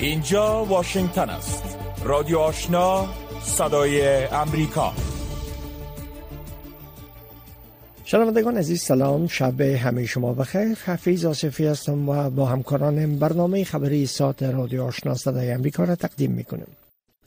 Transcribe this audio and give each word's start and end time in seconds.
اینجا 0.00 0.64
واشنگتن 0.64 1.30
است. 1.30 1.78
رادیو 2.04 2.38
آشنا 2.38 3.06
صدای 3.42 4.24
امریکا. 4.24 4.92
شنوندگان 8.04 8.56
عزیز 8.56 8.82
سلام. 8.82 9.26
شب 9.26 9.60
همه 9.60 10.06
شما 10.06 10.34
بخیر. 10.34 10.78
حفیظ 10.84 11.24
آصفی 11.24 11.66
هستم 11.66 12.08
و 12.08 12.30
با 12.30 12.46
همکارانم 12.46 13.18
برنامه 13.18 13.64
خبری 13.64 14.06
ساعت 14.06 14.42
رادیو 14.42 14.84
آشنا 14.84 15.14
صدای 15.14 15.50
امریکا 15.50 15.84
را 15.84 15.96
تقدیم 15.96 16.30
می‌کنیم. 16.30 16.76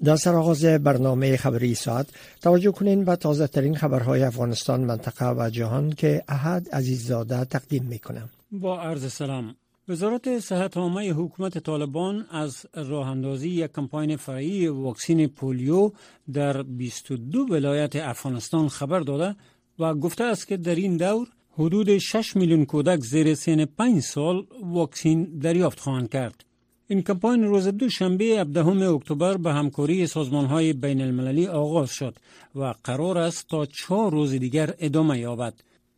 در 0.04 0.16
سرآغاز 0.16 0.66
برنامه 0.66 1.38
خبری 1.38 1.76
ساعت 1.76 2.08
توجه 2.42 2.72
کنین 2.72 3.06
به 3.06 3.16
تازه 3.16 3.48
ترین 3.48 3.76
خبرهای 3.76 4.24
افغانستان 4.24 4.82
منطقه 4.82 5.30
و 5.30 5.50
جهان 5.50 5.92
که 5.92 6.24
احد 6.28 6.70
عزیززاده 6.70 7.46
تقدیم 7.46 7.84
می‌کنم 7.84 8.30
با 8.52 8.82
عرض 8.82 9.14
سلام. 9.14 9.56
وزارت 9.88 10.40
صحت 10.40 10.78
عامه 10.78 11.12
حکومت 11.12 11.58
طالبان 11.58 12.26
از 12.32 12.66
راه 12.74 13.08
اندازی 13.08 13.50
یک 13.50 13.72
کمپاین 13.72 14.16
فرعی 14.16 14.68
واکسین 14.68 15.28
پولیو 15.28 15.92
در 16.34 16.64
22 16.64 17.46
ولایت 17.50 17.96
افغانستان 17.96 18.68
خبر 18.68 19.00
داده 19.00 19.36
و 19.80 19.94
گفته 19.94 20.24
است 20.24 20.48
که 20.48 20.58
در 20.58 20.76
این 20.76 20.98
دور 20.98 21.28
حدود 21.52 21.98
6 21.98 22.36
میلیون 22.36 22.66
کودک 22.66 23.00
زیر 23.00 23.36
سن 23.36 23.66
5 23.66 24.00
سال 24.00 24.46
واکسین 24.64 25.40
دریافت 25.40 25.80
خواهند 25.80 26.10
کرد. 26.10 26.46
این 26.88 27.02
کمپاین 27.02 27.44
روز 27.44 27.68
دوشنبه 27.68 28.26
17 28.26 28.90
اکتبر 28.90 29.38
به 29.38 29.54
همکاری 29.54 30.08
سازمان 30.08 30.46
های 30.46 30.74
بین 30.74 31.02
المللی 31.02 31.48
آغاز 31.48 31.90
شد 31.92 32.16
و 32.56 32.74
قرار 32.84 33.18
است 33.18 33.48
تا 33.48 33.66
چهار 33.66 34.12
روز 34.12 34.32
دیگر 34.32 34.74
ادامه 34.80 35.20
یابد. 35.20 35.54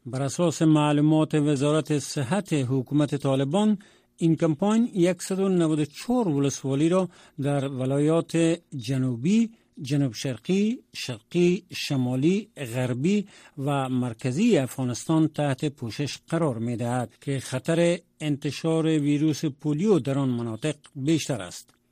بر 0.05 0.21
اساس 0.21 0.61
معلومات 0.61 1.35
وزارت 1.35 1.99
صحت 1.99 2.53
حکومت 2.53 3.15
طالبان 3.15 3.77
این 4.17 4.35
کمپاین 4.35 5.13
194 5.19 6.27
ولسوالی 6.27 6.89
را 6.89 7.09
در 7.41 7.67
ولایات 7.67 8.37
جنوبی 8.77 9.49
جنوب 9.81 10.13
شرقی، 10.13 10.79
شرقی، 10.95 11.63
شمالی، 11.71 12.49
غربی 12.57 13.27
و 13.57 13.89
مرکزی 13.89 14.57
افغانستان 14.57 15.27
تحت 15.27 15.65
پوشش 15.65 16.17
قرار 16.27 16.57
می 16.57 16.77
دهد 16.77 17.13
که 17.21 17.39
خطر 17.39 17.99
انتشار 18.19 18.85
ویروس 18.85 19.45
پولیو 19.45 19.99
در 19.99 20.19
آن 20.19 20.29
مناطق 20.29 20.75
بیشتر 20.95 21.41
است. 21.41 21.82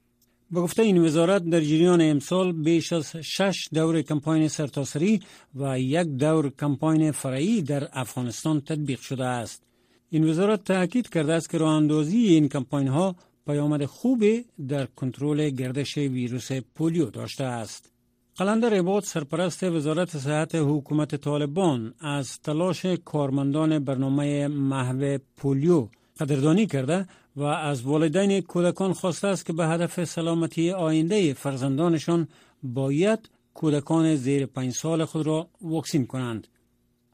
به 0.54 0.62
گفته 0.62 0.82
این 0.84 0.98
وزارت 1.06 1.44
در 1.44 1.60
جریان 1.62 2.02
امسال 2.02 2.52
بیش 2.52 2.94
از 2.94 3.16
شش 3.16 3.68
دور 3.74 4.02
کمپاین 4.02 4.48
سرتاسری 4.48 5.22
و 5.56 5.80
یک 5.80 6.08
دور 6.08 6.50
کمپاین 6.60 7.12
فرعی 7.12 7.62
در 7.62 7.90
افغانستان 7.94 8.62
تطبیق 8.62 9.00
شده 9.00 9.26
است. 9.26 9.64
این 10.10 10.30
وزارت 10.30 10.64
تاکید 10.64 11.10
کرده 11.10 11.34
است 11.34 11.50
که 11.50 11.58
راه 11.58 11.82
این 12.12 12.50
کمپاین 12.50 12.88
ها 12.88 13.16
پیامد 13.46 13.86
خوبی 13.86 14.46
در 14.68 14.86
کنترل 14.86 15.50
گردش 15.50 15.98
ویروس 15.98 16.52
پولیو 16.52 17.06
داشته 17.06 17.44
است. 17.44 17.92
قلندر 18.36 18.74
عباد 18.74 19.04
سرپرست 19.04 19.64
وزارت 19.64 20.18
صحت 20.18 20.56
حکومت 20.56 21.16
طالبان 21.16 21.94
از 22.00 22.40
تلاش 22.40 22.86
کارمندان 22.86 23.80
برنامه 23.80 24.48
محو 24.48 25.18
پولیو 25.38 25.88
قدردانی 26.20 26.66
کرده 26.68 27.08
و 27.36 27.44
از 27.44 27.82
والدین 27.82 28.42
کودکان 28.42 28.94
خواسته 28.94 29.28
است 29.28 29.46
که 29.46 29.54
به 29.54 29.68
هدف 29.68 30.04
سلامتی 30.04 30.72
آینده 30.72 31.34
فرزندانشان 31.34 32.28
باید 32.64 33.30
کودکان 33.54 34.16
زیر 34.16 34.46
پنج 34.46 34.74
سال 34.74 35.06
خود 35.06 35.28
را 35.28 35.48
واکسین 35.62 36.06
کنند. 36.06 36.48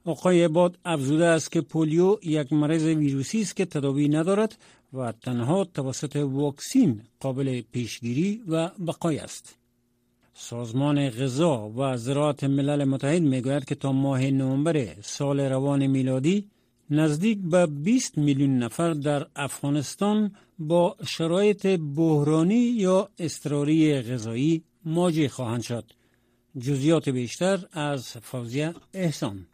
آقای 0.05 0.43
عباد 0.43 0.77
افزوده 0.85 1.25
است 1.25 1.51
که 1.51 1.61
پولیو 1.61 2.17
یک 2.23 2.53
مرض 2.53 2.83
ویروسی 2.83 3.41
است 3.41 3.55
که 3.55 3.65
تداوی 3.65 4.09
ندارد 4.09 4.57
و 4.93 5.11
تنها 5.11 5.63
توسط 5.63 6.15
واکسین 6.15 7.01
قابل 7.19 7.61
پیشگیری 7.61 8.41
و 8.47 8.69
بقای 8.87 9.17
است. 9.17 9.57
سازمان 10.33 11.09
غذا 11.09 11.69
و 11.69 11.97
زراعت 11.97 12.43
ملل 12.43 12.83
متحد 12.83 13.21
می‌گوید 13.21 13.65
که 13.65 13.75
تا 13.75 13.91
ماه 13.91 14.25
نوامبر 14.31 14.87
سال 15.01 15.39
روان 15.39 15.87
میلادی 15.87 16.47
نزدیک 16.89 17.39
به 17.43 17.65
20 17.65 18.17
میلیون 18.17 18.57
نفر 18.57 18.93
در 18.93 19.27
افغانستان 19.35 20.35
با 20.59 20.95
شرایط 21.07 21.67
بحرانی 21.95 22.55
یا 22.55 23.09
استراری 23.19 24.01
غذایی 24.01 24.63
مواجه 24.85 25.29
خواهند 25.29 25.61
شد. 25.61 25.85
جزیات 26.59 27.09
بیشتر 27.09 27.65
از 27.73 28.17
فوزیه 28.17 28.73
احسان 28.93 29.47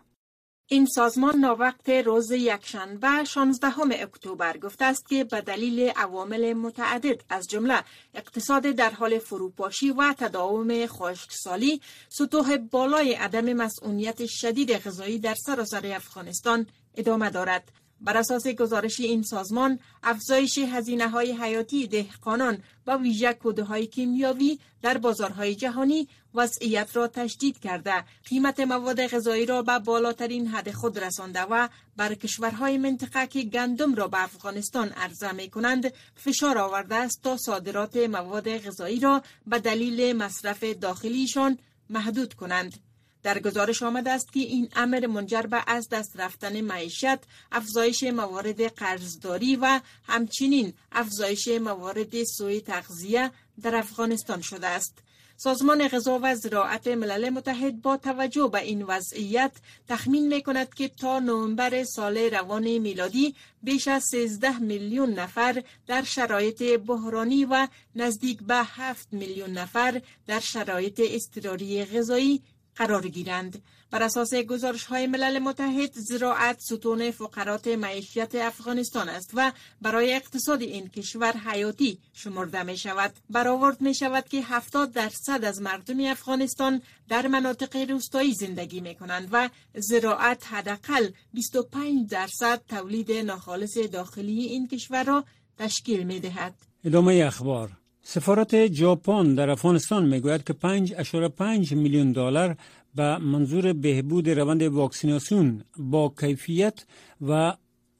این 0.67 0.85
سازمان 0.85 1.35
ناوقت 1.35 1.89
روز 1.89 2.31
یکشنبه 2.31 3.23
16 3.23 3.67
اکتبر 4.01 4.57
گفته 4.57 4.85
است 4.85 5.09
که 5.09 5.23
به 5.23 5.41
دلیل 5.41 5.79
عوامل 5.95 6.53
متعدد 6.53 7.21
از 7.29 7.47
جمله 7.47 7.83
اقتصاد 8.13 8.63
در 8.63 8.89
حال 8.89 9.19
فروپاشی 9.19 9.91
و 9.91 10.13
تداوم 10.17 10.85
خشکسالی 10.85 11.81
سطوح 12.09 12.57
بالای 12.57 13.13
عدم 13.13 13.53
مسئولیت 13.53 14.25
شدید 14.25 14.71
غذایی 14.71 15.19
در 15.19 15.35
سراسر 15.35 15.87
افغانستان 15.95 16.67
ادامه 16.95 17.29
دارد. 17.29 17.71
بر 18.03 18.17
اساس 18.17 18.47
گزارش 18.47 18.99
این 18.99 19.23
سازمان 19.23 19.79
افزایش 20.03 20.57
هزینه 20.57 21.09
های 21.09 21.31
حیاتی 21.31 21.87
دهقانان 21.87 22.63
و 22.87 22.97
ویژه 22.97 23.37
کده 23.43 23.63
های 23.63 23.87
کیمیاوی 23.87 24.59
در 24.81 24.97
بازارهای 24.97 25.55
جهانی 25.55 26.07
وضعیت 26.35 26.95
را 26.95 27.07
تشدید 27.07 27.59
کرده. 27.59 28.03
قیمت 28.25 28.59
مواد 28.59 29.07
غذایی 29.07 29.45
را 29.45 29.61
به 29.61 29.79
بالاترین 29.79 30.47
حد 30.47 30.71
خود 30.71 30.99
رسانده 30.99 31.41
و 31.41 31.67
بر 31.97 32.13
کشورهای 32.13 32.77
منطقه 32.77 33.27
که 33.27 33.41
گندم 33.41 33.95
را 33.95 34.07
به 34.07 34.23
افغانستان 34.23 34.89
عرضه 34.89 35.31
می 35.31 35.49
کنند 35.49 35.93
فشار 36.15 36.57
آورده 36.57 36.95
است 36.95 37.21
تا 37.23 37.37
صادرات 37.37 37.97
مواد 37.97 38.57
غذایی 38.57 38.99
را 38.99 39.23
به 39.47 39.59
دلیل 39.59 40.15
مصرف 40.17 40.63
داخلیشان 40.63 41.57
محدود 41.89 42.33
کنند. 42.33 42.92
در 43.23 43.39
گزارش 43.39 43.83
آمده 43.83 44.11
است 44.11 44.33
که 44.33 44.39
این 44.39 44.69
امر 44.75 45.07
منجر 45.07 45.41
به 45.41 45.63
از 45.67 45.89
دست 45.89 46.19
رفتن 46.19 46.61
معیشت، 46.61 47.19
افزایش 47.51 48.03
موارد 48.03 48.73
قرضداری 48.73 49.55
و 49.55 49.81
همچنین 50.07 50.73
افزایش 50.91 51.47
موارد 51.47 52.23
سوی 52.23 52.61
تغذیه 52.61 53.31
در 53.61 53.75
افغانستان 53.75 54.41
شده 54.41 54.67
است. 54.67 54.93
سازمان 55.37 55.87
غذا 55.87 56.19
و 56.23 56.35
زراعت 56.35 56.87
ملل 56.87 57.29
متحد 57.29 57.81
با 57.81 57.97
توجه 57.97 58.49
به 58.51 58.61
این 58.61 58.81
وضعیت 58.81 59.51
تخمین 59.87 60.27
می 60.27 60.41
کند 60.41 60.73
که 60.73 60.87
تا 60.87 61.19
نوامبر 61.19 61.83
سال 61.83 62.17
روان 62.17 62.77
میلادی 62.77 63.35
بیش 63.63 63.87
از 63.87 64.03
13 64.11 64.59
میلیون 64.59 65.13
نفر 65.13 65.63
در 65.87 66.03
شرایط 66.03 66.63
بحرانی 66.79 67.45
و 67.45 67.67
نزدیک 67.95 68.43
به 68.43 68.55
7 68.55 69.07
میلیون 69.11 69.49
نفر 69.49 70.01
در 70.27 70.39
شرایط 70.39 71.01
اضطراری 71.05 71.85
غذایی 71.85 72.41
قرار 72.75 73.07
گیرند. 73.07 73.61
بر 73.93 74.03
اساس 74.03 74.33
گزارش 74.33 74.85
های 74.85 75.07
ملل 75.07 75.39
متحد 75.39 75.91
زراعت 75.93 76.59
ستون 76.59 77.11
فقرات 77.11 77.67
معیشت 77.67 78.35
افغانستان 78.35 79.09
است 79.09 79.31
و 79.33 79.51
برای 79.81 80.13
اقتصاد 80.13 80.61
این 80.61 80.87
کشور 80.87 81.37
حیاتی 81.37 81.97
شمرده 82.13 82.63
می 82.63 82.77
شود 82.77 83.13
برآورد 83.29 83.81
می 83.81 83.95
شود 83.95 84.27
که 84.29 84.41
70 84.41 84.91
درصد 84.91 85.45
از 85.45 85.61
مردم 85.61 86.05
افغانستان 86.05 86.81
در 87.09 87.27
مناطق 87.27 87.89
روستایی 87.89 88.33
زندگی 88.33 88.81
می 88.81 88.95
کنند 88.95 89.29
و 89.31 89.49
زراعت 89.75 90.47
حداقل 90.47 91.09
25 91.33 92.09
درصد 92.09 92.61
تولید 92.69 93.11
ناخالص 93.11 93.77
داخلی 93.77 94.43
این 94.43 94.67
کشور 94.67 95.03
را 95.03 95.23
تشکیل 95.57 96.03
می 96.03 96.19
دهد 96.19 96.53
ادامه 96.83 97.23
اخبار. 97.27 97.71
سفارت 98.05 98.73
ژاپن 98.73 99.35
در 99.35 99.49
افغانستان 99.49 100.05
می‌گوید 100.05 100.43
که 100.43 100.53
5.5 100.53 101.71
میلیون 101.71 102.11
دلار 102.11 102.55
به 102.95 103.17
منظور 103.17 103.73
بهبود 103.73 104.29
روند 104.29 104.61
واکسیناسیون 104.61 105.63
با 105.77 106.13
کیفیت 106.19 106.85
و 107.27 107.53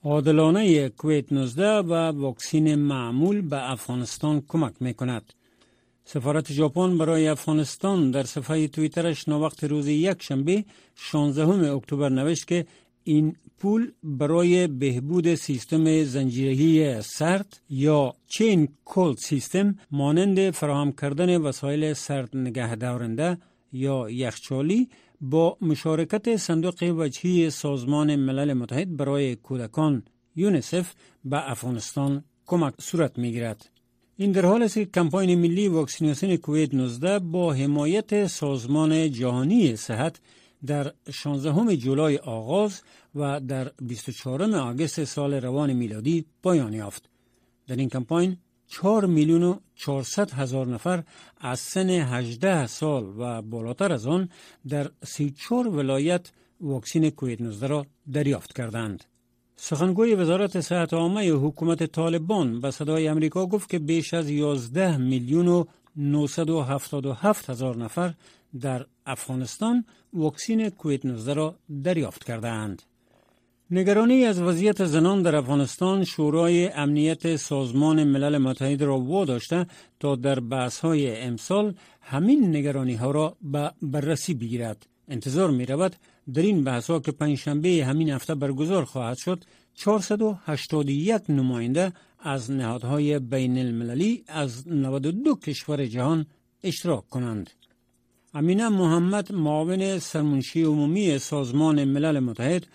عادلانه 0.04 0.89
کویت 0.89 1.33
19 1.33 1.68
و 1.68 1.94
واکسین 1.94 2.75
معمول 2.75 3.42
به 3.42 3.72
افغانستان 3.72 4.44
کمک 4.48 4.74
می 4.80 4.94
کند. 4.94 5.33
سفارت 6.06 6.51
ژاپن 6.54 6.98
برای 6.98 7.27
افغانستان 7.27 8.12
در 8.12 8.24
صفحه 8.24 8.68
تویترش 8.68 9.27
نوقت 9.27 9.63
روز 9.63 9.88
یک 9.88 10.22
شنبه 10.22 10.66
16 10.95 11.72
اکتبر 11.72 12.10
نوشت 12.10 12.48
که 12.48 12.66
این 13.04 13.36
پول 13.63 13.92
برای 14.04 14.68
بهبود 14.68 15.36
سیستم 15.36 16.04
زنجیرهی 16.04 17.01
سرد 17.01 17.62
یا 17.69 18.13
چین 18.27 18.68
کولد 18.86 19.18
سیستم 19.18 19.75
مانند 19.92 20.51
فراهم 20.51 20.92
کردن 20.92 21.38
وسایل 21.38 21.94
سرد 21.94 22.38
نگه 22.38 22.75
دارنده 22.75 23.38
یا 23.74 24.10
یخچالی 24.10 24.89
با 25.21 25.57
مشارکت 25.62 26.36
صندوق 26.36 26.94
وجهی 26.98 27.50
سازمان 27.50 28.15
ملل 28.15 28.54
متحد 28.54 28.98
برای 28.98 29.36
کودکان 29.36 30.04
یونسف 30.36 30.94
به 31.25 31.51
افغانستان 31.51 32.24
کمک 32.45 32.74
صورت 32.80 33.18
می 33.18 33.31
گیرد. 33.31 33.69
این 34.18 34.31
در 34.31 34.45
حال 34.45 34.63
است 34.63 34.74
که 34.74 34.86
کمپاین 34.86 35.39
ملی 35.39 35.68
واکسیناسیون 35.68 36.38
کووید 36.38 36.75
19 36.75 37.19
با 37.19 37.54
حمایت 37.54 38.27
سازمان 38.27 39.12
جهانی 39.12 39.75
صحت 39.75 40.19
در 40.65 40.94
16 41.12 41.75
جولای 41.75 42.18
آغاز 42.18 42.81
و 43.15 43.39
در 43.39 43.71
24 43.81 44.44
آگوست 44.56 45.04
سال 45.04 45.33
روان 45.33 45.74
میلادی 45.74 46.25
پایان 46.44 46.74
یافت. 46.74 47.10
در 47.68 47.75
این 47.75 47.89
کمپاین 47.89 48.38
4 48.68 49.06
میلیون 49.06 49.44
و 49.44 49.60
400 49.75 50.31
هزار 50.31 50.68
نفر 50.68 51.04
از 51.38 51.60
سن 51.60 51.89
18 51.89 52.68
سال 52.68 53.13
و 53.18 53.42
بالاتر 53.42 53.94
از 53.94 54.07
آن 54.07 54.30
در 54.69 54.92
34 55.04 55.68
ولایت 55.68 56.31
واکسین 56.62 57.10
کووید 57.10 57.44
19 57.44 57.68
را 57.68 57.86
دریافت 58.13 58.54
کردند. 58.54 59.04
سخنگوی 59.56 60.15
وزارت 60.15 60.62
صحت 60.62 60.94
عامه 60.94 61.31
حکومت 61.31 61.83
طالبان 61.83 62.62
به 62.62 62.71
صدای 62.71 63.07
امریکا 63.07 63.45
گفت 63.45 63.69
که 63.69 63.80
بیش 63.80 64.13
از 64.13 64.30
11 64.30 64.98
میلیون 64.98 65.48
و 65.48 65.65
977 65.95 67.50
هزار 67.50 67.77
نفر 67.77 68.13
در 68.62 68.86
افغانستان 69.06 69.86
واکسین 70.13 70.69
کووید 70.69 71.07
19 71.07 71.33
را 71.33 71.56
دریافت 71.83 72.24
کردند. 72.24 72.81
نگرانی 73.71 74.25
از 74.25 74.42
وضعیت 74.42 74.86
زنان 74.86 75.21
در 75.21 75.36
افغانستان 75.36 76.04
شورای 76.04 76.68
امنیت 76.68 77.36
سازمان 77.36 78.04
ملل 78.04 78.38
متحد 78.38 78.81
را 78.81 79.00
واداشته 79.00 79.68
تا 80.00 80.15
در 80.15 80.39
بحث 80.39 80.80
های 80.80 81.21
امسال 81.21 81.74
همین 82.01 82.56
نگرانی 82.56 82.95
ها 82.95 83.12
را 83.12 83.38
به 83.42 83.71
بررسی 83.81 84.33
بگیرد. 84.33 84.86
انتظار 85.07 85.51
می 85.51 85.65
رود 85.65 85.95
در 86.33 86.42
این 86.42 86.63
بحث 86.63 86.89
ها 86.89 87.00
که 87.00 87.12
پنجشنبه 87.12 87.86
همین 87.86 88.10
هفته 88.10 88.36
برگزار 88.36 88.86
خواهد 88.86 89.18
شد 89.18 89.44
481 89.75 91.30
نماینده 91.30 91.94
از 92.19 92.51
نهادهای 92.51 93.19
بین 93.19 93.57
المللی 93.57 94.24
از 94.27 94.68
92 94.68 95.36
کشور 95.36 95.86
جهان 95.86 96.25
اشتراک 96.63 97.10
کنند. 97.10 97.50
امینه 98.35 98.69
محمد 98.69 99.31
معاون 99.31 100.00
سرمنشی 100.00 100.63
عمومی 100.63 101.18
سازمان 101.18 101.83
ملل 101.83 102.19
متحد 102.19 102.68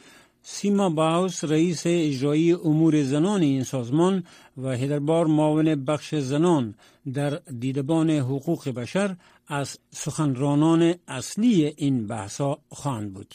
سیما 0.43 0.91
باوس 0.91 1.45
رئیس 1.45 1.83
اجرایی 1.87 2.53
امور 2.53 3.03
زنان 3.03 3.43
این 3.43 3.65
سازمان 3.65 4.25
و 4.57 4.69
هدربار 4.69 5.27
معاون 5.27 5.85
بخش 5.85 6.15
زنان 6.15 6.75
در 7.15 7.41
دیدبان 7.59 8.11
حقوق 8.11 8.69
بشر 8.69 9.17
از 9.49 9.79
سخنرانان 9.91 10.95
اصلی 11.09 11.65
این 11.77 12.07
بحثا 12.07 12.59
خواهند 12.69 13.15
بود. 13.15 13.35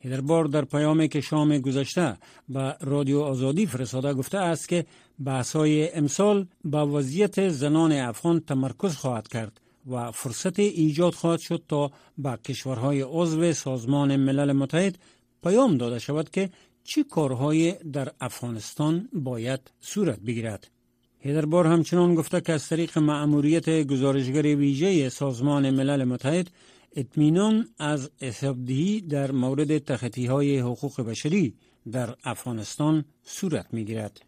هدربار 0.00 0.44
در 0.44 0.64
پیامی 0.64 1.08
که 1.08 1.20
شام 1.20 1.58
گذشته 1.58 2.16
به 2.48 2.76
رادیو 2.80 3.20
آزادی 3.20 3.66
فرستاده 3.66 4.14
گفته 4.14 4.38
است 4.38 4.68
که 4.68 4.86
بحثای 5.24 5.92
امسال 5.92 6.46
با 6.64 6.86
وضعیت 6.86 7.48
زنان 7.48 7.92
افغان 7.92 8.40
تمرکز 8.40 8.96
خواهد 8.96 9.28
کرد 9.28 9.60
و 9.90 10.10
فرصت 10.10 10.58
ایجاد 10.58 11.14
خواهد 11.14 11.40
شد 11.40 11.62
تا 11.68 11.90
به 12.18 12.38
کشورهای 12.44 13.04
عضو 13.08 13.52
سازمان 13.52 14.16
ملل 14.16 14.52
متحد 14.52 14.98
پیام 15.42 15.76
داده 15.76 15.98
شود 15.98 16.30
که 16.30 16.50
چه 16.84 17.04
کارهای 17.04 17.72
در 17.72 18.12
افغانستان 18.20 19.08
باید 19.12 19.60
صورت 19.80 20.20
بگیرد. 20.20 20.70
هیدربار 21.18 21.66
همچنان 21.66 22.14
گفته 22.14 22.40
که 22.40 22.52
از 22.52 22.68
طریق 22.68 22.98
معموریت 22.98 23.86
گزارشگر 23.86 24.42
ویژه 24.42 25.08
سازمان 25.08 25.70
ملل 25.70 26.04
متحد 26.04 26.50
اطمینان 26.96 27.68
از 27.78 28.10
حسابدهی 28.20 29.00
در 29.00 29.32
مورد 29.32 29.78
تخطی 29.78 30.26
های 30.26 30.58
حقوق 30.58 31.00
بشری 31.00 31.54
در 31.92 32.14
افغانستان 32.24 33.04
صورت 33.22 33.66
می 33.72 33.84
گیرد. 33.84 34.20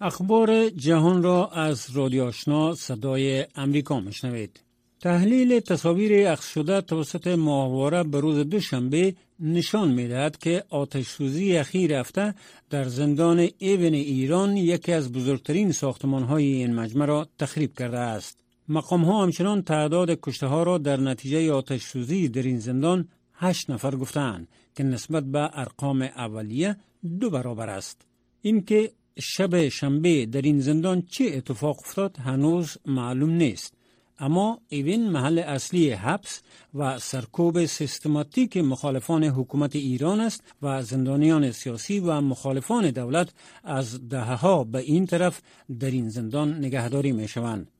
اخبار 0.00 0.68
جهان 0.68 1.22
را 1.22 1.46
از 1.46 1.86
رادیو 1.94 2.24
آشنا 2.24 2.74
صدای 2.74 3.46
امریکا 3.54 4.00
میشنوید. 4.00 4.60
تحلیل 5.02 5.60
تصاویر 5.60 6.28
اخذ 6.28 6.46
شده 6.46 6.80
توسط 6.80 7.26
ماهواره 7.26 8.02
به 8.02 8.20
روز 8.20 8.38
دوشنبه 8.38 9.14
نشان 9.40 9.90
می‌دهد 9.92 10.38
که 10.38 10.64
آتش 10.68 11.06
سوزی 11.06 11.56
اخیر 11.56 11.92
هفته 11.92 12.34
در 12.70 12.84
زندان 12.84 13.48
ایون 13.58 13.94
ایران 13.94 14.56
یکی 14.56 14.92
از 14.92 15.12
بزرگترین 15.12 15.72
ساختمان 15.72 16.22
های 16.22 16.44
این 16.44 16.74
مجمع 16.74 17.06
را 17.06 17.28
تخریب 17.38 17.78
کرده 17.78 17.98
است. 17.98 18.38
مقام 18.68 19.04
ها 19.04 19.22
همچنان 19.22 19.62
تعداد 19.62 20.20
کشته 20.20 20.46
ها 20.46 20.62
را 20.62 20.78
در 20.78 21.00
نتیجه 21.00 21.52
آتش 21.52 21.82
سوزی 21.82 22.28
در 22.28 22.42
این 22.42 22.58
زندان 22.58 23.08
هشت 23.34 23.70
نفر 23.70 23.96
گفتند 23.96 24.48
که 24.76 24.82
نسبت 24.84 25.24
به 25.24 25.50
ارقام 25.52 26.02
اولیه 26.02 26.76
دو 27.20 27.30
برابر 27.30 27.70
است. 27.70 28.02
اینکه 28.42 28.92
شب 29.18 29.68
شنبه 29.68 30.26
در 30.26 30.42
این 30.42 30.60
زندان 30.60 31.02
چه 31.02 31.24
اتفاق 31.24 31.76
افتاد 31.78 32.16
هنوز 32.16 32.76
معلوم 32.86 33.30
نیست. 33.30 33.81
اما 34.18 34.58
ایوین 34.68 35.10
محل 35.10 35.38
اصلی 35.38 35.90
حبس 35.90 36.42
و 36.74 36.98
سرکوب 36.98 37.64
سیستماتیک 37.64 38.56
مخالفان 38.56 39.24
حکومت 39.24 39.76
ایران 39.76 40.20
است 40.20 40.42
و 40.62 40.82
زندانیان 40.82 41.52
سیاسی 41.52 42.00
و 42.00 42.20
مخالفان 42.20 42.90
دولت 42.90 43.28
از 43.64 44.08
دهها 44.08 44.64
به 44.64 44.78
این 44.78 45.06
طرف 45.06 45.42
در 45.80 45.90
این 45.90 46.08
زندان 46.08 46.58
نگهداری 46.58 47.12
می 47.12 47.28
شوند. 47.28 47.70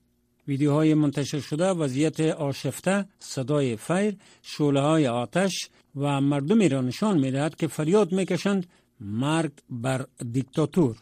ویدیوهای 0.49 0.95
منتشر 0.95 1.41
شده 1.41 1.69
وضعیت 1.69 2.21
آشفته، 2.21 3.07
صدای 3.19 3.77
فیر، 3.77 4.17
شوله 4.43 4.81
های 4.81 5.09
آتش 5.09 5.69
و 5.97 6.21
مردمی 6.21 6.69
را 6.69 6.81
نشان 6.81 7.19
می 7.19 7.31
دهد 7.31 7.57
که 7.57 7.67
فریاد 7.67 8.13
می 8.13 8.27
کشند 8.27 8.67
مرگ 9.01 9.53
بر 9.71 10.07
دیکتاتور. 10.33 10.97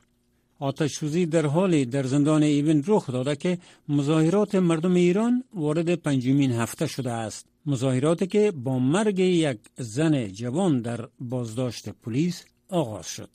آتش 0.60 1.04
در 1.04 1.46
حالی 1.46 1.84
در 1.84 2.02
زندان 2.02 2.42
ایون 2.42 2.84
رخ 2.86 3.10
داده 3.10 3.36
که 3.36 3.58
مظاهرات 3.88 4.54
مردم 4.54 4.94
ایران 4.94 5.44
وارد 5.54 5.94
پنجمین 5.94 6.52
هفته 6.52 6.86
شده 6.86 7.10
است. 7.10 7.46
مظاهراتی 7.66 8.26
که 8.26 8.50
با 8.50 8.78
مرگ 8.78 9.18
یک 9.18 9.58
زن 9.78 10.26
جوان 10.28 10.80
در 10.80 11.08
بازداشت 11.20 11.88
پلیس 11.88 12.44
آغاز 12.68 13.06
شد. 13.06 13.30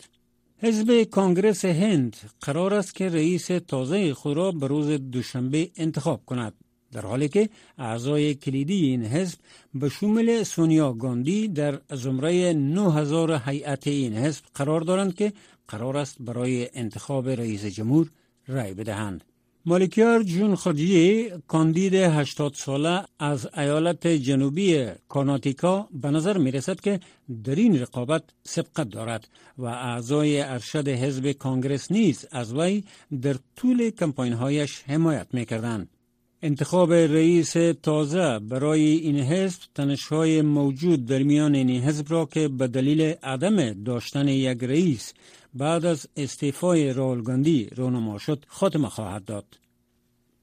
حزب 0.57 1.03
کانگرس 1.03 1.65
هند 1.65 2.15
قرار 2.41 2.73
است 2.73 2.95
که 2.95 3.09
رئیس 3.09 3.47
تازه 3.47 4.13
خود 4.13 4.37
را 4.37 4.51
به 4.51 4.67
روز 4.67 4.87
دوشنبه 4.87 5.71
انتخاب 5.75 6.21
کند. 6.25 6.53
در 6.91 7.01
حالی 7.01 7.29
که 7.29 7.49
اعضای 7.77 8.35
کلیدی 8.35 8.85
این 8.85 9.05
حزب 9.05 9.39
به 9.73 9.89
شمول 9.89 10.43
سونیا 10.43 10.93
گاندی 10.93 11.47
در 11.47 11.79
زمره 11.91 12.53
9000 12.53 13.41
هیئت 13.45 13.87
این 13.87 14.13
حزب 14.13 14.43
قرار 14.55 14.81
دارند 14.81 15.15
که 15.15 15.33
قرار 15.67 15.97
است 15.97 16.15
برای 16.19 16.69
انتخاب 16.73 17.29
رئیس 17.29 17.65
جمهور 17.65 18.09
رای 18.47 18.73
بدهند. 18.73 19.23
مالکیار 19.67 20.23
جون 20.23 20.55
خرجی 20.55 21.29
کاندید 21.47 21.93
80 21.93 22.53
ساله 22.53 23.03
از 23.19 23.49
ایالت 23.57 24.07
جنوبی 24.07 24.87
کاناتیکا 25.09 25.87
به 25.91 26.11
نظر 26.11 26.37
می 26.37 26.51
رسد 26.51 26.79
که 26.79 26.99
در 27.43 27.55
این 27.55 27.79
رقابت 27.81 28.23
سبقت 28.43 28.89
دارد 28.89 29.27
و 29.57 29.65
اعضای 29.65 30.41
ارشد 30.41 30.87
حزب 30.87 31.31
کانگرس 31.31 31.91
نیز 31.91 32.25
از 32.31 32.53
وی 32.53 32.83
در 33.21 33.35
طول 33.55 33.89
کمپاین 33.89 34.33
هایش 34.33 34.83
حمایت 34.87 35.27
می 35.33 35.45
کردند. 35.45 35.89
انتخاب 36.41 36.93
رئیس 36.93 37.53
تازه 37.83 38.39
برای 38.39 38.81
این 38.81 39.19
حزب 39.19 39.59
تنشهای 39.75 40.41
موجود 40.41 41.05
در 41.05 41.23
میان 41.23 41.55
این 41.55 41.83
حزب 41.83 42.05
را 42.09 42.25
که 42.25 42.47
به 42.47 42.67
دلیل 42.67 43.01
عدم 43.01 43.83
داشتن 43.83 44.27
یک 44.27 44.63
رئیس 44.63 45.13
بعد 45.55 45.85
از 45.85 46.07
استعفای 46.15 46.93
راولگاندی 46.93 47.69
رونما 47.75 48.17
شد 48.17 48.45
خاتمه 48.47 48.89
خواهد 48.89 49.25
داد. 49.25 49.45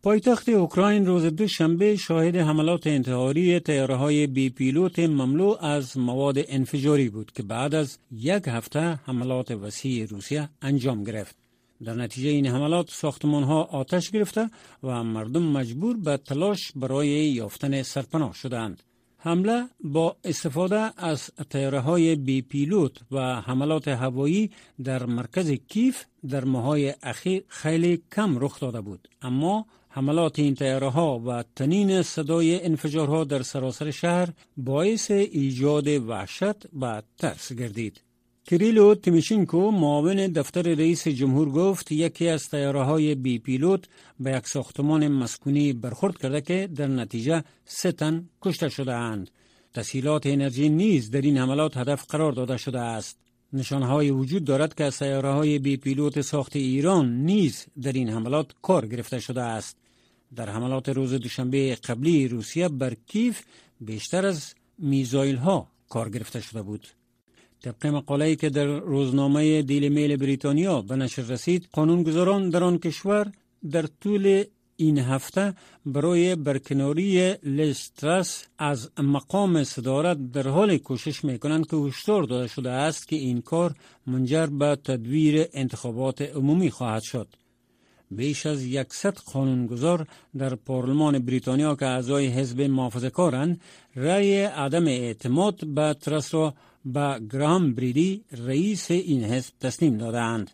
پایتخت 0.03 0.49
اوکراین 0.49 1.07
روز 1.07 1.25
دوشنبه 1.25 1.97
شاهد 1.97 2.37
حملات 2.37 2.87
انتحاری 2.87 3.61
تیاره 3.61 3.95
های 3.95 4.27
بی 4.27 4.51
پیلوت 4.51 4.99
مملو 4.99 5.57
از 5.61 5.99
مواد 5.99 6.37
انفجاری 6.49 7.09
بود 7.09 7.33
که 7.33 7.43
بعد 7.43 7.75
از 7.75 7.99
یک 8.13 8.43
هفته 8.47 8.81
حملات 8.81 9.51
وسیع 9.51 10.07
روسیه 10.07 10.49
انجام 10.63 11.05
گرفت. 11.05 11.37
در 11.85 11.95
نتیجه 11.95 12.29
این 12.29 12.47
حملات 12.47 12.91
ساختمان 12.91 13.43
ها 13.43 13.63
آتش 13.63 14.11
گرفته 14.11 14.51
و 14.83 15.05
مردم 15.05 15.43
مجبور 15.43 15.97
به 15.97 16.17
تلاش 16.17 16.73
برای 16.77 17.09
یافتن 17.09 17.83
سرپناه 17.83 18.35
شدند. 18.35 18.83
حمله 19.25 19.69
با 19.81 20.17
استفاده 20.25 20.91
از 20.97 21.31
تیاره 21.51 21.81
های 21.81 22.17
بی 22.17 22.43
پیلوت 22.43 22.93
و 23.11 23.41
حملات 23.41 23.89
هوایی 23.89 24.51
در 24.85 25.07
مرکز 25.07 25.51
کیف 25.51 26.05
در 26.29 26.45
ماهای 26.45 26.95
اخیر 27.03 27.45
خیلی 27.49 28.03
کم 28.13 28.39
رخ 28.45 28.61
داده 28.61 28.81
بود. 28.81 29.09
اما 29.23 29.67
حملات 29.89 30.39
این 30.39 30.55
تیاره 30.55 30.89
ها 30.89 31.19
و 31.19 31.45
تنین 31.57 32.03
صدای 32.03 32.65
انفجارها 32.65 33.25
در 33.25 33.43
سراسر 33.43 33.91
شهر 33.91 34.29
باعث 34.57 35.11
ایجاد 35.11 35.89
وحشت 35.89 36.67
و 36.81 37.03
ترس 37.19 37.53
گردید. 37.53 38.01
کریلو 38.53 38.95
تیمیشینکو 38.95 39.71
معاون 39.71 40.27
دفتر 40.27 40.63
رئیس 40.63 41.09
جمهور 41.09 41.51
گفت 41.51 41.93
یکی 41.93 42.29
از 42.29 42.49
تیاره 42.49 42.83
های 42.83 43.15
بی 43.15 43.39
پیلوت 43.39 43.85
به 44.21 44.31
یک 44.31 44.47
ساختمان 44.47 45.09
مسکونی 45.09 45.73
برخورد 45.73 46.19
کرده 46.19 46.41
که 46.41 46.69
در 46.77 46.87
نتیجه 46.87 47.45
سه 47.65 47.93
تن 47.93 48.29
کشته 48.43 48.69
شده 48.69 48.95
اند. 48.95 49.31
تسهیلات 49.75 50.27
انرژی 50.27 50.69
نیز 50.69 51.11
در 51.11 51.21
این 51.21 51.39
حملات 51.39 51.77
هدف 51.77 52.07
قرار 52.09 52.33
داده 52.33 52.57
شده 52.57 52.81
است. 52.81 53.19
نشانهای 53.53 54.11
وجود 54.11 54.45
دارد 54.45 54.75
که 54.75 54.91
تیاره 54.91 55.33
های 55.33 55.59
بی 55.59 55.77
پیلوت 55.77 56.21
ساخت 56.21 56.57
ایران 56.57 57.17
نیز 57.17 57.67
در 57.83 57.93
این 57.93 58.09
حملات 58.09 58.47
کار 58.63 58.87
گرفته 58.87 59.21
شده 59.21 59.43
است. 59.43 59.77
در 60.37 60.51
حملات 60.51 60.89
روز 60.89 61.15
دوشنبه 61.15 61.75
قبلی 61.75 62.29
روسیه 62.29 62.69
بر 62.69 62.95
کیف 63.07 63.43
بیشتر 63.81 64.27
از 64.27 64.55
میزایل 64.79 65.37
ها 65.37 65.69
کار 65.89 66.11
گرفته 66.11 66.41
شده 66.41 66.63
بود. 66.63 66.87
طبق 67.63 67.87
مقاله 67.87 68.37
که 68.37 68.51
در 68.51 68.67
روزنامه 68.67 69.63
دیلی 69.63 69.89
میل 69.89 70.17
بریتانیا 70.17 70.83
به 70.83 70.97
نشر 70.97 71.23
رسید 71.23 71.69
قانونگذاران 71.73 72.51
در 72.51 72.65
آن 72.65 72.79
کشور 72.79 73.33
در 73.71 73.87
طول 74.01 74.45
این 74.77 74.99
هفته 74.99 75.55
برای 75.87 76.37
برکناری 76.37 77.35
لسترس 77.43 78.45
از 78.59 78.91
مقام 78.99 79.65
صدارت 79.65 80.33
در 80.33 80.49
حال 80.49 80.79
کوشش 80.79 81.25
می 81.25 81.39
کنند 81.39 81.67
که 81.67 81.77
هشدار 81.77 82.23
داده 82.23 82.47
شده 82.47 82.71
است 82.71 83.09
که 83.09 83.17
این 83.17 83.41
کار 83.41 83.75
منجر 84.07 84.47
به 84.47 84.77
تدویر 84.85 85.47
انتخابات 85.53 86.23
عمومی 86.23 86.71
خواهد 86.71 87.03
شد. 87.03 87.29
بیش 88.11 88.47
از 88.47 88.65
یکصد 88.65 89.19
قانونگذار 89.19 90.07
در 90.39 90.55
پارلمان 90.55 91.19
بریتانیا 91.19 91.75
که 91.75 91.87
اعضای 91.87 92.27
حزب 92.27 92.61
محافظه 92.61 93.11
کارند 93.11 93.61
رأی 93.97 94.43
عدم 94.43 94.87
اعتماد 94.87 95.67
به 95.67 95.95
ترس 95.95 96.35
را 96.35 96.55
به 96.85 97.21
گرام 97.33 97.75
بریدی 97.75 98.25
رئیس 98.33 98.91
این 98.91 99.25
حزب 99.25 99.53
تسلیم 99.61 99.99
دادند. 99.99 100.51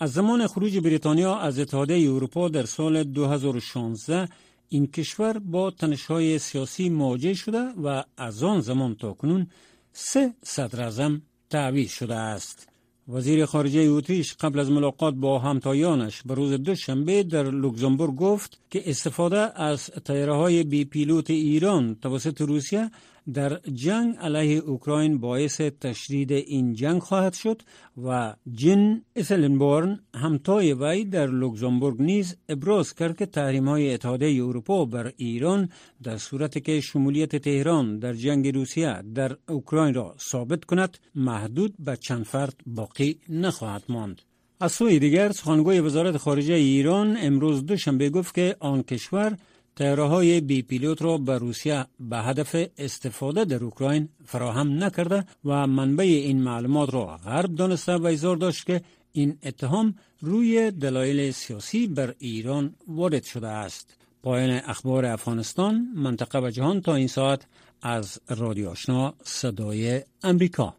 از 0.00 0.12
زمان 0.12 0.46
خروج 0.46 0.78
بریتانیا 0.78 1.36
از 1.36 1.58
اتحادیه 1.58 2.10
اروپا 2.10 2.48
در 2.48 2.64
سال 2.64 3.04
2016 3.04 4.28
این 4.68 4.86
کشور 4.86 5.38
با 5.38 5.70
تنشهای 5.70 6.38
سیاسی 6.38 6.88
مواجه 6.88 7.34
شده 7.34 7.58
و 7.58 8.04
از 8.16 8.42
آن 8.42 8.60
زمان 8.60 8.94
تا 8.94 9.12
کنون 9.12 9.46
سه 9.92 10.34
صدر 10.42 11.18
تعویض 11.50 11.90
شده 11.90 12.14
است. 12.14 12.68
وزیر 13.08 13.46
خارجه 13.46 13.80
اتریش 13.80 14.34
قبل 14.34 14.58
از 14.58 14.70
ملاقات 14.70 15.14
با 15.14 15.38
همتایانش 15.38 16.22
به 16.22 16.34
روز 16.34 16.52
دوشنبه 16.52 17.22
در 17.22 17.42
لوکزامبورگ 17.42 18.14
گفت 18.14 18.60
که 18.70 18.90
استفاده 18.90 19.62
از 19.62 19.90
تیاره 19.90 20.34
های 20.34 20.62
بی 20.62 20.84
پیلوت 20.84 21.30
ایران 21.30 21.96
توسط 22.02 22.40
روسیه 22.40 22.90
در 23.32 23.60
جنگ 23.74 24.16
علیه 24.16 24.58
اوکراین 24.58 25.18
باعث 25.18 25.60
تشدید 25.60 26.32
این 26.32 26.74
جنگ 26.74 27.02
خواهد 27.02 27.32
شد 27.34 27.62
و 28.04 28.34
جین 28.52 29.02
اسلنبورن 29.16 30.00
همتای 30.14 30.74
وی 30.74 31.04
در 31.04 31.26
لوکزامبورگ 31.26 32.02
نیز 32.02 32.36
ابراز 32.48 32.94
کرد 32.94 33.16
که 33.16 33.26
تحریم 33.26 33.68
های 33.68 33.94
اتحادیه 33.94 34.44
اروپا 34.44 34.84
بر 34.84 35.12
ایران 35.16 35.68
در 36.02 36.16
صورت 36.16 36.64
که 36.64 36.80
شمولیت 36.80 37.36
تهران 37.36 37.98
در 37.98 38.12
جنگ 38.12 38.54
روسیه 38.54 39.02
در 39.14 39.36
اوکراین 39.48 39.94
را 39.94 40.16
ثابت 40.30 40.64
کند 40.64 40.98
محدود 41.14 41.74
به 41.78 41.96
چند 41.96 42.24
فرد 42.24 42.54
باقی 42.66 43.18
نخواهد 43.28 43.82
ماند. 43.88 44.22
از 44.60 44.72
سوی 44.72 44.98
دیگر 44.98 45.32
سخنگوی 45.32 45.80
وزارت 45.80 46.16
خارجه 46.16 46.54
ایران 46.54 47.16
امروز 47.20 47.66
دوشنبه 47.66 48.10
گفت 48.10 48.34
که 48.34 48.56
آن 48.60 48.82
کشور 48.82 49.36
تیاره 49.76 50.40
بی 50.40 50.62
پیلوت 50.62 51.02
را 51.02 51.18
به 51.18 51.38
روسیه 51.38 51.86
به 52.00 52.18
هدف 52.18 52.56
استفاده 52.78 53.44
در 53.44 53.64
اوکراین 53.64 54.08
فراهم 54.24 54.84
نکرده 54.84 55.24
و 55.44 55.66
منبع 55.66 56.04
این 56.04 56.42
معلومات 56.42 56.94
را 56.94 57.16
غرب 57.16 57.54
دانسته 57.54 57.96
و 57.96 58.06
ایزار 58.06 58.36
داشت 58.36 58.66
که 58.66 58.82
این 59.12 59.38
اتهام 59.42 59.94
روی 60.20 60.70
دلایل 60.70 61.30
سیاسی 61.30 61.86
بر 61.86 62.14
ایران 62.18 62.74
وارد 62.88 63.24
شده 63.24 63.48
است. 63.48 63.96
پایان 64.22 64.50
اخبار 64.50 65.04
افغانستان 65.04 65.88
منطقه 65.94 66.38
و 66.38 66.50
جهان 66.50 66.80
تا 66.80 66.94
این 66.94 67.08
ساعت 67.08 67.46
از 67.82 68.18
رادیو 68.28 68.68
آشنا 68.68 69.14
صدای 69.24 70.02
امریکا 70.22 70.74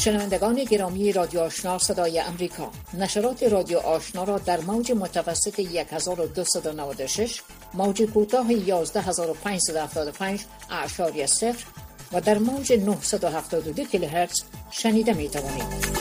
شنوندگان 0.00 0.64
گرامی 0.64 1.12
رادیو 1.12 1.40
آشنا 1.40 1.78
صدای 1.78 2.20
امریکا 2.20 2.70
نشرات 2.94 3.42
رادیو 3.42 3.78
آشنا 3.78 4.24
را 4.24 4.38
در 4.38 4.60
موج 4.60 4.92
متوسط 4.92 5.60
1296 5.60 7.42
موج 7.74 8.02
کوتاه 8.02 8.52
11575 8.52 10.44
اعشاری 10.70 11.26
صفر 11.26 11.64
و 12.12 12.20
در 12.20 12.38
موج 12.38 12.72
972 12.72 13.84
کیلوهرتز 13.84 14.42
شنیده 14.70 15.12
می 15.12 15.28
توانید. 15.28 16.00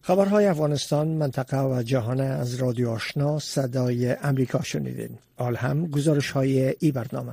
خبرهای 0.00 0.46
افغانستان 0.46 1.08
منطقه 1.08 1.60
و 1.60 1.82
جهان 1.82 2.20
از 2.20 2.54
رادیو 2.54 2.90
آشنا 2.90 3.38
صدای 3.38 4.12
امریکا 4.12 4.62
شنیدین. 4.62 5.18
آل 5.36 5.56
هم 5.56 5.86
گزارش 5.86 6.30
های 6.30 6.74
ای 6.80 6.92
برنامه 6.92 7.32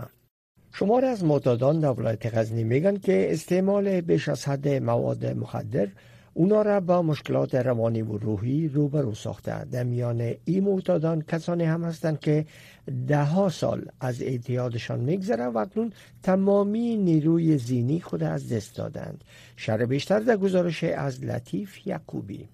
شمار 0.74 1.06
از 1.06 1.24
معتادان 1.24 1.80
در 1.80 1.92
ولایت 1.92 2.38
غزنی 2.38 2.64
میگن 2.64 2.98
که 2.98 3.34
استعمال 3.34 4.02
بیش 4.02 4.30
از 4.30 4.46
حد 4.46 4.68
مواد 4.68 5.26
مخدر 5.26 5.88
اونا 6.34 6.62
را 6.62 6.80
با 6.80 7.02
مشکلات 7.02 7.56
روانی 7.56 8.02
و 8.02 8.18
روحی 8.18 8.68
روبرو 8.68 9.14
ساخته. 9.14 9.66
در 9.66 9.84
میان 9.84 10.34
این 10.46 10.64
معتادان 10.64 11.22
کسانی 11.22 11.64
هم 11.64 11.84
هستند 11.84 12.20
که 12.20 12.46
ده 13.08 13.24
ها 13.24 13.50
سال 13.50 13.86
از 14.00 14.22
اعتیادشان 14.22 15.00
میگذره 15.00 15.46
و 15.46 15.58
اکنون 15.58 15.94
تمامی 16.24 16.98
نیروی 16.98 17.58
زینی 17.58 18.00
خود 18.00 18.24
از 18.24 18.50
دست 18.50 18.76
دادند. 18.76 19.24
شر 19.56 19.86
بیشتر 19.86 20.20
در 20.20 20.38
گزارش 20.38 20.84
از 20.84 21.24
لطیف 21.24 21.88
یعقوبی. 21.88 22.48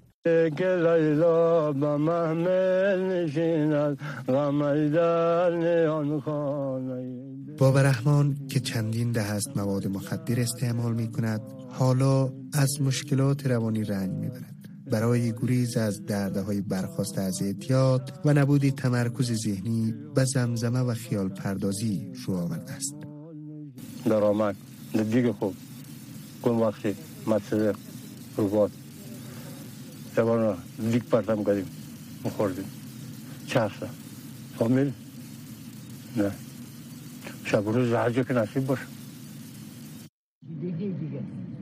بابا 7.58 7.82
رحمان 7.82 8.38
که 8.50 8.60
چندین 8.60 9.12
ده 9.12 9.22
است 9.22 9.58
مواد 9.58 9.88
مخدر 9.88 10.40
استعمال 10.40 10.94
می 10.94 11.12
کند 11.12 11.42
حالا 11.70 12.30
از 12.54 12.82
مشکلات 12.82 13.48
روانی 13.48 13.84
رنج 13.84 14.12
می 14.12 14.28
برد. 14.28 14.56
برای 14.92 15.32
گریز 15.32 15.78
از 15.78 16.06
درده 16.06 16.42
های 16.42 16.62
برخواسته 16.62 17.22
از 17.22 17.42
اعتیاد 17.42 18.20
و 18.26 18.34
نبودی 18.34 18.72
تمرکز 18.72 19.32
ذهنی 19.32 19.94
به 20.16 20.26
زمزمه 20.26 20.80
و 20.80 20.94
خیال 20.94 21.30
پردازی 21.30 22.12
شو 22.16 22.34
آورده 22.34 22.72
است. 22.72 22.96
درآمد. 24.06 24.56
دیگه 24.94 25.34
خوب. 25.34 25.54
کن 26.42 26.52
وقتی 26.52 26.96
متصدق 27.28 27.76
روبات 28.38 28.72
زبان 30.18 30.58
دیگ 30.92 31.04
پرتم 31.04 31.44
کردیم. 31.44 31.66
مخوردیم. 32.26 32.66
چه 33.48 33.60
هسته 33.60 33.90
فامیل 34.60 34.92
نه. 36.18 36.32
شب 37.46 37.64
روز 37.68 37.94
هر 37.94 38.24
که 38.24 38.34
نصیب 38.34 38.66
باشه 38.66 38.82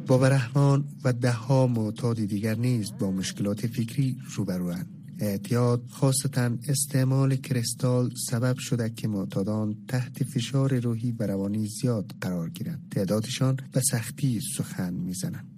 بابا 0.08 0.28
رحمان 0.28 0.86
و 1.04 1.14
ده 1.14 1.32
ها 1.32 1.68
معتاد 1.68 2.16
دیگر 2.16 2.56
نیز 2.56 2.92
با 3.00 3.12
مشکلات 3.12 3.68
فکری 3.68 4.18
روبروند 4.36 4.88
اعتیاد 5.20 5.84
خاصتا 5.90 6.52
استعمال 6.68 7.36
کرستال 7.36 8.10
سبب 8.30 8.56
شده 8.60 8.90
که 8.90 9.08
معتادان 9.08 9.76
تحت 9.88 10.24
فشار 10.24 10.80
روحی 10.80 11.12
و 11.12 11.24
روانی 11.24 11.68
زیاد 11.68 12.16
قرار 12.22 12.50
گیرند. 12.50 12.88
تعدادشان 12.92 13.58
به 13.72 13.82
سختی 13.82 14.42
سخن 14.58 14.94
می‌زنند. 14.94 15.55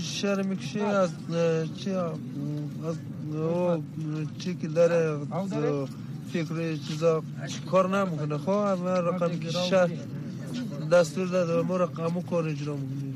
شهر 0.00 0.42
می‌کشی 0.42 0.80
از 0.80 1.10
چی 1.76 1.90
از 1.90 2.96
چی 4.38 4.54
که 4.54 4.68
داره 4.68 5.18
فکر 6.32 6.76
چیزا 6.76 7.22
کار 7.70 7.98
نمی‌کنه 7.98 8.38
خواه 8.38 8.80
من 8.82 9.04
رقم 9.04 9.50
شهر 9.50 9.90
دستور 10.92 11.26
داده 11.26 11.68
ما 11.68 11.76
رقمو 11.76 12.22
کار 12.22 12.48
اجرا 12.48 12.76
می‌کنه 12.76 13.14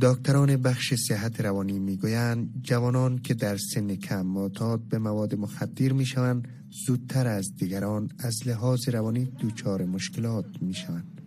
دکتران 0.00 0.56
بخش 0.56 0.94
صحت 0.94 1.40
روانی 1.40 1.78
می‌گویند 1.78 2.50
جوانان 2.62 3.18
که 3.18 3.34
در 3.34 3.56
سن 3.56 3.94
کم 3.94 4.26
معتاد 4.26 4.80
به 4.80 4.98
مواد 4.98 5.34
مخدر 5.34 5.92
می‌شوند 5.92 6.48
زودتر 6.86 7.26
از 7.26 7.56
دیگران 7.56 8.10
از 8.18 8.48
لحاظ 8.48 8.88
روانی 8.88 9.24
دچار 9.24 9.84
مشکلات 9.84 10.46
می‌شوند. 10.60 11.17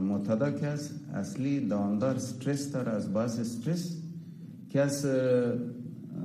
معتادا 0.00 0.50
کس 0.50 0.90
اصلی 1.14 1.68
داندار 1.68 2.16
استرس 2.16 2.72
داره 2.72 2.92
از 2.92 3.12
باز 3.12 3.38
استرس 3.38 3.96
کس 4.70 5.06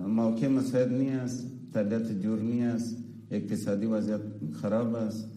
موقع 0.07 0.47
مساعد 0.47 0.93
نیست 0.93 1.45
طبیعت 1.73 2.21
جور 2.21 2.39
نیست 2.39 2.97
اقتصادی 3.31 3.85
وضعیت 3.85 4.21
خراب 4.61 4.95
است. 4.95 5.27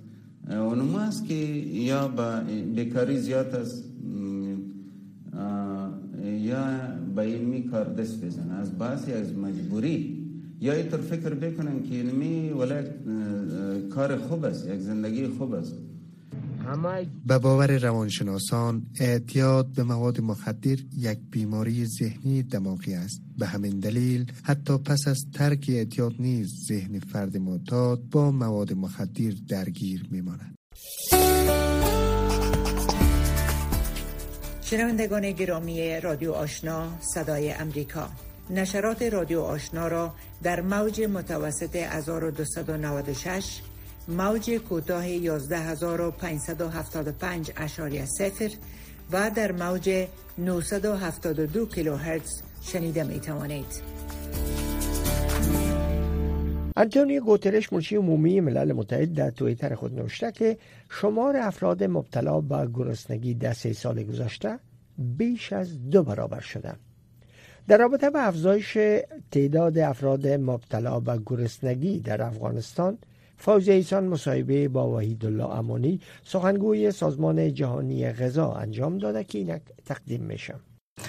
اونم 0.50 0.95
است 0.95 1.27
که 1.27 1.35
یا 1.35 2.09
با 2.09 2.41
بیکاری 2.75 3.19
زیاد 3.19 3.55
است 3.55 3.85
یا 6.25 6.65
با 7.15 7.23
علمی 7.23 7.62
کار 7.62 7.85
دست 7.85 8.25
بزنه. 8.25 8.55
از 8.55 8.79
بعضی 8.79 9.12
از 9.12 9.33
مجبوری. 9.39 10.17
یا 10.61 10.73
اینطور 10.73 11.00
فکر 11.00 11.35
بکنن 11.35 11.83
که 11.83 11.95
علمی 11.95 12.50
ولایت 12.50 12.87
کار 13.91 14.17
خوب 14.17 14.45
است 14.45 14.69
یک 14.69 14.81
زندگی 14.81 15.27
خوب 15.27 15.53
است. 15.55 15.75
به 17.27 17.39
باور 17.39 17.79
روانشناسان 17.79 18.87
اعتیاد 19.00 19.67
به 19.67 19.83
مواد 19.83 20.21
مخدر 20.21 20.77
یک 20.97 21.19
بیماری 21.31 21.87
ذهنی 21.87 22.43
دماغی 22.43 22.95
است. 22.95 23.23
به 23.39 23.47
همین 23.47 23.81
دلیل 23.81 24.33
حتی 24.43 24.79
پس 24.79 25.09
از 25.09 25.27
ترک 25.35 25.67
اعتیاد 25.69 26.12
نیز 26.19 26.67
ذهن 26.69 26.99
فرد 26.99 27.37
معتاد 27.37 28.00
با 28.11 28.31
مواد 28.31 28.73
مخدر 28.73 29.33
درگیر 29.49 30.07
میماند. 30.11 30.55
شنوندگان 34.62 35.33
گرامی 35.33 36.00
رادیو 36.00 36.33
آشنا 36.33 36.89
صدای 37.15 37.53
امریکا. 37.53 38.09
نشرات 38.50 39.03
رادیو 39.03 39.41
آشنا 39.41 39.89
را 39.89 40.15
در 40.43 40.61
موج 40.61 41.00
متوسط 41.00 41.77
1296 41.77 43.61
موج 44.11 44.50
کوتاه 44.50 45.05
11575 45.05 47.50
اشاری 47.57 48.07
صفر 48.07 48.50
و 49.12 49.31
در 49.31 49.52
موج 49.52 50.07
972 50.38 51.67
کیلوهرتز 51.67 52.43
شنیده 52.62 53.05
می 53.05 53.21
توانید. 53.21 53.83
انتونیو 56.76 57.25
گوترش 57.25 57.73
منشی 57.73 57.97
عمومی 57.97 58.40
ملل 58.40 58.73
متحد 58.73 59.14
در 59.14 59.31
تویتر 59.31 59.75
خود 59.75 59.95
نوشته 59.95 60.33
که 60.33 60.59
شمار 60.90 61.37
افراد 61.37 61.85
مبتلا 61.85 62.40
به 62.40 62.69
گرسنگی 62.75 63.35
در 63.35 63.52
سه 63.52 63.73
سال 63.73 64.02
گذشته 64.02 64.59
بیش 64.99 65.52
از 65.52 65.90
دو 65.90 66.02
برابر 66.02 66.40
شده 66.40 66.73
در 67.69 67.76
رابطه 67.76 68.11
به 68.11 68.29
افزایش 68.29 68.79
تعداد 69.31 69.79
افراد 69.79 70.29
مبتلا 70.29 71.00
به 71.00 71.21
گرسنگی 71.26 72.00
در 72.00 72.23
افغانستان 72.23 72.99
فوزی 73.41 73.73
ایسان 73.73 74.05
مصاحبه 74.05 74.69
با 74.69 74.91
وحید 74.91 75.25
الله 75.25 75.45
امانی 75.45 76.01
سخنگوی 76.25 76.91
سازمان 76.91 77.55
جهانی 77.55 78.13
غذا 78.13 78.53
انجام 78.53 78.99
داده 78.99 79.25
که 79.25 79.39
اینک 79.39 79.63
تقدیم 79.87 80.23
میشم 80.23 80.61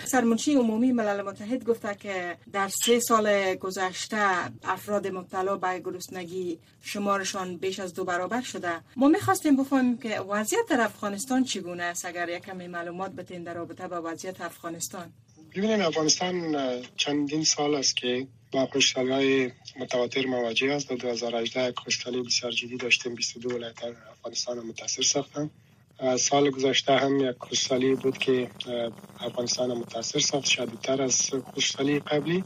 سرمنشی 0.06 0.56
عمومی 0.56 0.92
ملل 0.92 1.22
متحد 1.22 1.64
گفته 1.64 1.96
که 1.96 2.38
در 2.54 2.68
سه 2.68 3.00
سال 3.00 3.56
گذشته 3.56 4.18
افراد 4.64 5.08
مبتلا 5.08 5.58
به 5.58 5.80
گرسنگی 5.80 6.60
شمارشان 6.82 7.58
بیش 7.58 7.80
از 7.80 7.94
دو 7.94 8.06
برابر 8.06 8.42
شده. 8.42 8.72
ما 8.96 9.08
می‌خواستیم 9.08 9.56
بفهمیم 9.58 9.98
که 9.98 10.20
وضعیت 10.20 10.66
در 10.70 10.82
افغانستان 10.82 11.44
چگونه 11.44 11.84
است 11.84 12.06
اگر 12.06 12.30
یک 12.30 12.44
کمی 12.44 12.68
معلومات 12.68 13.12
بتین 13.12 13.44
در 13.44 13.54
رابطه 13.54 13.88
با 13.88 14.02
وضعیت 14.06 14.42
افغانستان. 14.42 15.14
ببینید 15.56 15.82
افغانستان 15.82 16.56
چندین 16.96 17.44
سال 17.44 17.76
است 17.76 17.98
که 17.98 18.28
با 18.52 18.66
خوشحالی 18.66 19.12
های 19.12 19.52
متواتر 19.80 20.26
مواجه 20.26 20.74
است. 20.74 20.90
در 20.90 20.96
2018 20.96 21.74
خوشحالی 21.78 22.22
بسیار 22.22 22.52
جدی 22.52 22.78
داشتیم. 22.78 23.16
22 23.16 23.56
ولایت 23.56 23.84
افغانستان 24.12 24.60
متاثر 24.60 25.02
ساختن 25.02 25.50
سال 26.18 26.50
گذشته 26.50 26.94
هم 26.94 27.20
یک 27.20 27.36
خوشحالی 27.40 27.96
بود 27.96 28.18
که 28.18 28.50
افغانستان 29.20 29.74
متاثر 29.74 30.20
ساخت. 30.20 30.46
شدیدتر 30.46 31.02
از 31.02 31.30
خوشحالی 31.54 32.00
قبلی. 32.00 32.44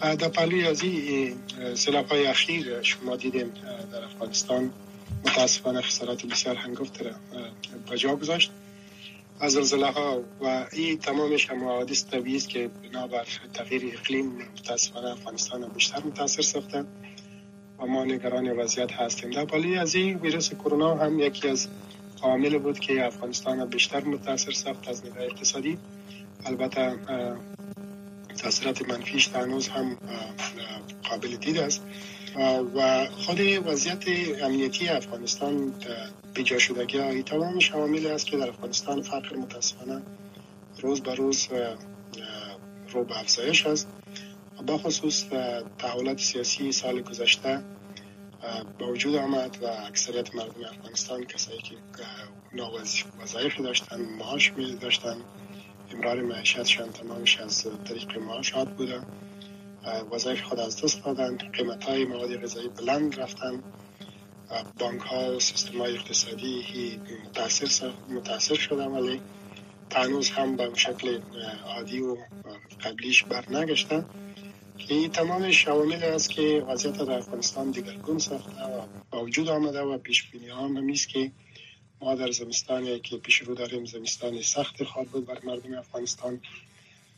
در 0.00 0.28
پلوی 0.28 0.66
از 0.66 0.82
این 0.82 1.36
سلاف 1.74 2.08
های 2.08 2.26
اخیر 2.26 2.82
شما 2.82 3.16
دیدیم 3.16 3.52
در 3.92 4.04
افغانستان. 4.04 4.72
متاسفانه 5.26 5.80
خسارات 5.80 6.26
بسیار 6.26 6.56
هنگفت 6.56 7.02
را 7.02 7.12
بجا 7.90 8.16
گذاشت. 8.16 8.50
از 9.40 9.52
زلزله 9.52 9.86
ها 9.86 10.22
و 10.40 10.66
این 10.72 10.98
تمامش 10.98 11.50
هم 11.50 11.64
حوادث 11.64 12.04
طبیعی 12.04 12.36
است 12.36 12.48
که 12.48 12.70
بنابر 12.82 13.26
تغییر 13.54 13.94
اقلیم 13.94 14.26
متاسفانه 14.58 15.10
افغانستان 15.10 15.68
بیشتر 15.68 16.02
متاثر 16.04 16.42
ساخته 16.42 16.84
و 17.78 17.86
ما 17.86 18.04
نگران 18.04 18.52
وضعیت 18.52 18.92
هستیم. 18.92 19.30
در 19.30 19.44
پالی 19.44 19.78
از 19.78 19.94
این 19.94 20.18
ویروس 20.18 20.54
کرونا 20.54 20.94
هم 20.94 21.18
یکی 21.18 21.48
از 21.48 21.68
عامل 22.22 22.58
بود 22.58 22.78
که 22.78 23.06
افغانستان 23.06 23.64
بیشتر 23.64 24.04
متاثر 24.04 24.52
ساخت 24.52 24.88
از 24.88 25.06
نگاه 25.06 25.22
اقتصادی. 25.22 25.78
البته 26.46 26.96
تاثیرات 28.38 28.88
منفیش 28.88 29.28
هنوز 29.28 29.68
هم 29.68 29.96
قابل 31.10 31.36
دید 31.36 31.58
است. 31.58 31.82
و 32.74 33.06
خود 33.06 33.40
وضعیت 33.40 34.04
امنیتی 34.42 34.88
افغانستان 34.88 35.72
بیجا 36.34 36.58
شدگی 36.58 36.98
های 36.98 37.22
تمام 37.22 37.58
شامل 37.58 38.06
است 38.06 38.26
که 38.26 38.36
در 38.36 38.48
افغانستان 38.48 39.02
فقر 39.02 39.36
متاسفانه 39.36 40.02
روز 40.82 41.00
به 41.00 41.14
روز 41.14 41.48
رو 42.92 43.04
به 43.04 43.20
افزایش 43.20 43.66
است. 43.66 43.88
با 44.66 44.78
خصوص 44.78 45.24
تحولات 45.78 46.18
سیاسی 46.20 46.72
سال 46.72 47.02
گذشته 47.02 47.62
با 48.78 48.92
وجود 48.92 49.14
آمد 49.14 49.58
و 49.62 49.66
اکثریت 49.66 50.34
مردم 50.34 50.64
افغانستان 50.64 51.24
کسایی 51.24 51.60
که 51.60 51.74
وظایف 53.22 53.60
داشتن 53.60 54.00
معاش 54.00 54.52
می 54.52 54.76
داشتن 54.76 55.16
امرار 55.92 56.20
معیشتشان 56.22 56.92
تمامش 56.92 57.40
از 57.40 57.66
طریق 57.84 58.18
معاشات 58.18 58.68
بوده. 58.68 59.00
وظایف 60.10 60.42
خود 60.42 60.60
از 60.60 60.82
دست 60.82 61.04
دادن 61.04 61.36
قیمت 61.36 61.84
های 61.84 62.04
مواد 62.04 62.42
غذایی 62.42 62.68
بلند 62.68 63.20
رفتن 63.20 63.62
بانک 64.78 65.00
ها 65.00 65.36
و 65.36 65.40
سیستم 65.40 65.78
های 65.78 65.94
اقتصادی 65.94 66.64
متاثر, 67.28 67.92
متاثر 68.08 68.54
شدن 68.54 68.86
ولی 68.86 69.20
تنوز 69.90 70.30
هم 70.30 70.56
به 70.56 70.70
شکل 70.74 71.20
عادی 71.66 72.00
و 72.00 72.16
قبلیش 72.84 73.22
بر 73.22 73.44
نگشتن 73.50 74.06
این 74.88 75.10
تمام 75.10 75.50
شوامل 75.50 76.04
است 76.04 76.30
که 76.30 76.64
وضعیت 76.68 76.98
در 76.98 77.12
افغانستان 77.12 77.70
دیگرگون 77.70 78.18
ساخته 78.18 78.62
و 78.62 78.86
با 79.10 79.24
وجود 79.24 79.48
آمده 79.48 79.80
و 79.80 79.98
پیش 79.98 80.30
بینی 80.30 80.48
هم 80.48 80.92
که 80.92 81.32
ما 82.00 82.14
در 82.14 82.30
زمستانی 82.30 83.00
که 83.00 83.16
پیش 83.16 83.38
رو 83.38 83.54
داریم 83.54 83.84
زمستان 83.84 84.42
سخت 84.42 84.84
خواهد 84.84 85.08
بود 85.08 85.26
بر 85.26 85.38
مردم 85.44 85.78
افغانستان. 85.78 86.40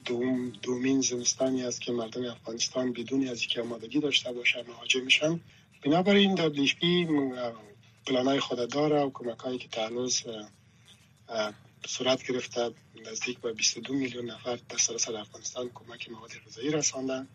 دوم 0.05 0.53
دومین 0.63 1.01
زمستانی 1.01 1.65
است 1.65 1.81
که 1.81 1.93
مردم 1.93 2.25
افغانستان 2.25 2.93
بدون 2.93 3.29
از 3.29 3.41
اینکه 3.41 3.63
آمادگی 3.63 4.01
داشته 4.01 4.33
باشند 4.33 4.69
مهاجر 4.69 5.01
میشن. 5.01 5.41
بنابراین 5.85 6.35
دبلیشپی 6.35 7.09
پلانای 8.07 8.41
خود 8.41 8.71
داره 8.71 9.01
و 9.01 9.11
کمک 9.11 9.39
هایی 9.39 9.59
که 9.59 9.69
تعلوز 9.69 10.23
صورت 11.87 12.27
گرفته 12.27 12.71
نزدیک 13.11 13.39
به 13.39 13.53
22 13.53 13.95
میلیون 13.95 14.31
نفر 14.31 14.59
در 14.69 14.77
سراسر 14.77 15.17
افغانستان 15.17 15.71
کمک 15.75 16.11
مواد 16.11 16.31
غذایی 16.47 16.71
رساندن. 16.71 17.29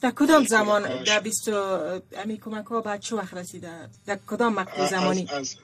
در 0.00 0.10
کدام 0.10 0.44
زمان 0.44 1.04
در 1.04 1.20
20 1.20 1.48
امی 1.48 2.38
کمک 2.38 2.66
ها 2.66 2.80
بعد 2.80 3.00
چه 3.00 3.16
وقت 3.16 3.34
رسیده 3.34 3.88
در 4.06 4.18
کدام 4.26 4.54
مقطع 4.54 4.86
زمانی 4.86 5.22
از, 5.22 5.30
از, 5.30 5.56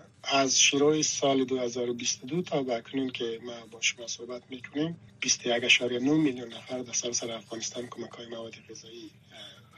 شروع 0.49 1.03
سال 1.03 1.45
2022 1.45 2.43
تا 2.43 2.63
به 2.63 2.77
اکنون 2.77 3.11
که 3.11 3.41
ما 3.43 3.67
با 3.71 3.81
شما 3.81 4.07
صحبت 4.07 4.43
می‌کنیم 4.51 4.97
21.9 5.23 6.01
میلیون 6.01 6.53
نفر 6.53 6.79
در 6.79 6.93
سراسر 6.93 7.33
افغانستان 7.33 7.87
کمک 7.87 8.11
های 8.11 8.27
مواد 8.27 8.55
غذایی 8.71 9.11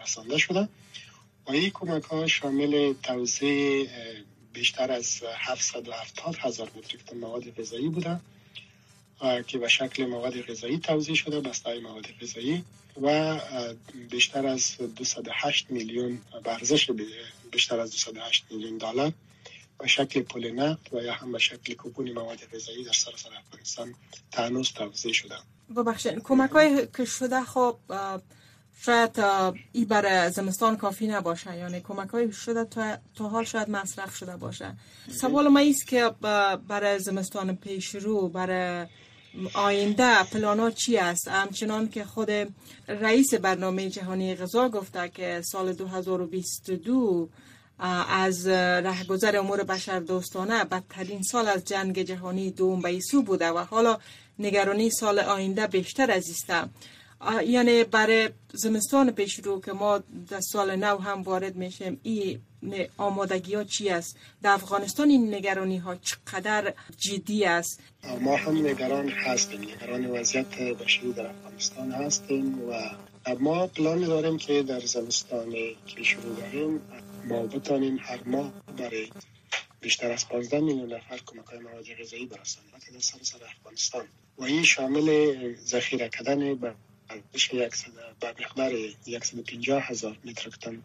رسانده 0.02 0.38
شده. 0.38 0.68
و 1.46 1.52
این 1.52 1.70
کمک 1.70 2.02
ها 2.02 2.26
شامل 2.26 2.94
توزیع 3.02 3.88
بیشتر 4.52 4.92
از 4.92 5.22
770 5.36 6.36
هزار 6.36 6.70
متریک 6.76 7.12
مواد 7.12 7.60
غذایی 7.60 7.88
بوده 7.88 8.20
که 9.46 9.58
به 9.58 9.68
شکل 9.68 10.06
مواد 10.06 10.40
غذایی 10.40 10.78
توزیع 10.78 11.14
شده 11.14 11.40
بسته 11.40 11.80
مواد 11.80 12.06
غذایی 12.22 12.64
و 13.02 13.40
بیشتر 14.10 14.46
از 14.46 14.76
208 14.96 15.70
میلیون 15.70 16.20
برزش 16.44 16.90
بیشتر 17.52 17.80
از 17.80 17.90
208 17.90 18.44
میلیون 18.50 18.78
دلار. 18.78 19.12
به 19.82 19.88
شکل 19.88 20.22
پول 20.22 20.50
نقد 20.50 20.94
و 20.94 21.02
یا 21.02 21.12
هم 21.12 21.32
به 21.32 21.38
شکل 21.38 21.74
کوپون 21.74 22.12
مواد 22.12 22.38
غذایی 22.54 22.84
در 22.84 22.92
سراسر 22.92 23.28
افغانستان 23.38 23.94
تنوز 24.32 24.72
توزیع 24.72 25.12
شده. 25.12 25.34
ببخشید 25.76 26.22
کمک 26.22 26.50
های 26.50 26.86
که 26.96 27.04
شده 27.04 27.40
خب 27.40 27.76
شاید 28.84 29.18
ای 29.72 29.84
برای 29.84 30.30
زمستان 30.30 30.76
کافی 30.76 31.06
نباشه 31.06 31.56
یعنی 31.56 31.80
کمک 31.80 32.08
های 32.08 32.32
شده 32.32 32.64
تا, 32.64 32.96
تا 33.14 33.28
حال 33.28 33.44
شاید 33.44 33.70
مصرف 33.70 34.16
شده 34.16 34.36
باشه. 34.36 34.76
سوال 35.10 35.48
ما 35.48 35.58
ایست 35.58 35.86
که 35.86 36.10
برای 36.68 36.98
زمستان 36.98 37.56
پیش 37.56 37.94
رو 37.94 38.28
برای 38.28 38.86
آینده 39.54 40.22
پلانا 40.22 40.70
چی 40.70 40.98
است؟ 40.98 41.28
همچنان 41.28 41.88
که 41.88 42.04
خود 42.04 42.30
رئیس 42.88 43.34
برنامه 43.34 43.90
جهانی 43.90 44.34
غذا 44.34 44.68
گفته 44.68 45.08
که 45.08 45.42
سال 45.44 45.72
2022 45.72 47.28
از 48.08 48.46
رهگذر 48.46 49.36
امور 49.36 49.62
بشر 49.62 50.00
دوستانه 50.00 50.64
بدترین 50.64 51.22
سال 51.22 51.48
از 51.48 51.64
جنگ 51.64 52.02
جهانی 52.02 52.50
دوم 52.50 52.80
به 52.80 53.00
سو 53.00 53.22
بوده 53.22 53.48
و 53.48 53.58
حالا 53.58 53.98
نگرانی 54.38 54.90
سال 54.90 55.18
آینده 55.18 55.66
بیشتر 55.66 56.10
از 56.10 56.30
است 56.30 56.50
یعنی 57.46 57.84
برای 57.84 58.30
زمستان 58.52 59.10
پیش 59.10 59.38
رو 59.38 59.60
که 59.60 59.72
ما 59.72 59.98
در 60.28 60.40
سال 60.40 60.76
نو 60.76 60.98
هم 60.98 61.22
وارد 61.22 61.56
میشیم 61.56 62.00
این 62.02 62.40
آمادگی 62.96 63.54
ها 63.54 63.64
چی 63.64 63.88
است؟ 63.88 64.16
در 64.42 64.50
افغانستان 64.50 65.10
این 65.10 65.34
نگرانی 65.34 65.78
ها 65.78 65.94
چقدر 65.94 66.74
جدی 66.98 67.44
است؟ 67.44 67.80
ما 68.20 68.36
هم 68.36 68.66
نگران 68.66 69.08
هستیم. 69.08 69.60
نگران 69.60 70.06
وضعیت 70.06 70.58
بشری 70.58 71.12
در 71.12 71.26
افغانستان 71.26 71.92
هستیم 71.92 72.68
و 72.68 72.90
ما 73.40 73.66
پلان 73.66 74.04
داریم 74.04 74.38
که 74.38 74.62
در 74.62 74.80
زمستان 74.80 75.50
که 75.86 76.02
شروع 76.02 76.36
داریم. 76.36 76.80
ما 77.24 77.46
بتانیم 77.46 77.98
هر 78.00 78.22
ماه 78.26 78.52
برای 78.78 79.10
بیشتر 79.80 80.12
از 80.12 80.28
15 80.28 80.60
میلیون 80.60 80.92
نفر 80.92 81.18
کمک 81.26 81.44
های 81.44 81.58
مواد 81.58 81.84
غذایی 81.84 82.26
برسانیم 82.26 82.70
در 82.92 83.00
سر 83.00 83.44
افغانستان. 83.44 84.06
و 84.38 84.44
این 84.44 84.64
شامل 84.64 85.54
ذخیره 85.54 86.08
کردن 86.08 86.54
به 86.54 86.74
مقدار 88.24 88.72
150 89.22 89.82
هزار 89.82 90.18
متر 90.24 90.78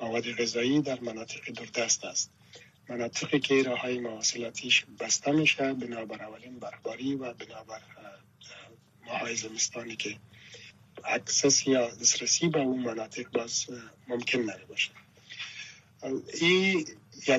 مواد 0.00 0.32
غذایی 0.32 0.80
در 0.80 1.00
مناطق 1.00 1.52
دوردست 1.52 2.04
است. 2.04 2.30
مناطقی 2.88 3.40
که 3.40 3.62
راه 3.62 3.80
های 3.80 4.00
مواصلاتیش 4.00 4.84
بسته 5.00 5.32
میشه 5.32 5.72
بنابر 5.72 6.22
اولین 6.22 6.58
برفباری 6.58 7.14
و 7.14 7.32
بنابر 7.32 7.80
ماهای 9.06 9.36
زمستانی 9.36 9.96
که 9.96 10.16
اکسس 11.04 11.66
یا 11.66 11.90
دسترسی 11.90 12.48
به 12.48 12.58
اون 12.58 12.78
مناطق 12.78 13.30
باز 13.30 13.66
ممکن 14.08 14.38
نمی 14.38 14.64
باشه 14.68 14.90
این 16.02 16.86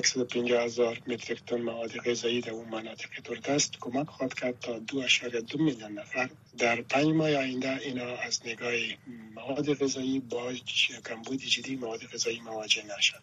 150 0.04 0.64
هزار 0.64 1.02
متریک 1.06 1.44
تن 1.46 1.60
مواد 1.60 1.96
غذایی 1.96 2.40
در 2.40 2.50
اون 2.50 2.68
مناطق 2.68 3.08
دوردست 3.24 3.72
کمک 3.80 4.06
خواهد 4.06 4.34
کرد 4.34 4.58
تا 4.60 4.78
دو 4.78 5.04
دو 5.48 5.64
میلیون 5.64 5.92
نفر 5.92 6.30
در 6.58 6.82
پنج 6.82 7.06
ماه 7.06 7.34
آینده 7.34 7.76
اینا 7.76 8.16
از 8.16 8.40
نگاه 8.46 8.72
مواد 9.34 9.74
غذایی 9.74 10.18
با 10.20 10.52
کمبود 11.08 11.38
جدی 11.38 11.76
مواد 11.76 12.06
غذایی 12.06 12.40
مواجه 12.40 12.84
نشد 12.98 13.22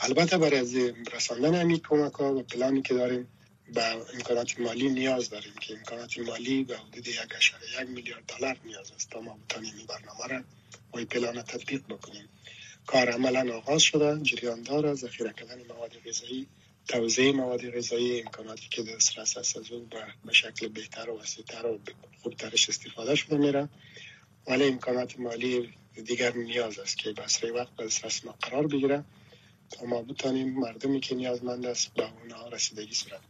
البته 0.00 0.38
برای 0.38 0.94
رساندن 1.12 1.54
همین 1.54 1.78
کمک 1.78 2.12
ها 2.12 2.34
و 2.34 2.42
پلانی 2.42 2.82
که 2.82 2.94
داریم 2.94 3.28
به 3.74 3.82
امکانات 4.14 4.60
مالی 4.60 4.88
نیاز 4.88 5.30
داریم 5.30 5.52
که 5.60 5.74
امکانات 5.74 6.18
مالی 6.18 6.64
به 6.64 6.78
حدود 6.78 7.08
یک 7.08 7.18
یک 7.80 7.88
میلیارد 7.88 8.24
دلار 8.26 8.56
نیاز 8.64 8.92
است 8.92 9.10
تا 9.10 9.20
ما 9.20 9.38
بتانیم 9.48 9.74
این 9.76 9.86
برنامه 9.86 10.26
را 10.28 10.44
و 10.94 11.04
پلان 11.04 11.42
تطبیق 11.42 11.82
بکنیم. 11.86 12.28
کار 12.86 13.10
عملا 13.10 13.56
آغاز 13.56 13.82
شده. 13.82 14.22
جریان 14.22 14.62
داره. 14.62 14.94
ذخیره 14.94 15.32
کردن 15.32 15.62
مواد 15.68 15.92
غذایی 16.06 16.46
توزیع 16.88 17.32
مواد 17.32 17.70
غذایی 17.76 18.20
امکاناتی 18.20 18.68
که 18.70 18.82
دسترس 18.82 19.36
است 19.36 19.56
از 19.56 19.72
اون 19.72 19.86
به 20.24 20.32
شکل 20.32 20.68
بهتر 20.68 21.10
و 21.10 21.20
وسیعتر 21.20 21.66
و 21.66 21.78
خوبترش 22.22 22.68
استفاده 22.68 23.14
شده 23.14 23.36
میره. 23.36 23.68
ولی 24.46 24.64
امکانات 24.64 25.18
مالی 25.18 25.74
دیگر 26.04 26.32
نیاز 26.32 26.78
است 26.78 26.98
که 26.98 27.12
بسری 27.12 27.50
وقت 27.50 27.76
به 27.76 27.86
دسترس 27.86 28.24
ما 28.24 28.34
قرار 28.42 28.66
بگیره 28.66 29.04
تا 29.70 29.86
ما 29.86 30.02
بتانیم 30.02 30.60
مردمی 30.60 31.00
که 31.00 31.14
نیازمند 31.14 31.66
است 31.66 31.94
به 31.94 32.04
اونها 32.20 32.48
رسیدگی 32.48 32.94
صورت 32.94 33.20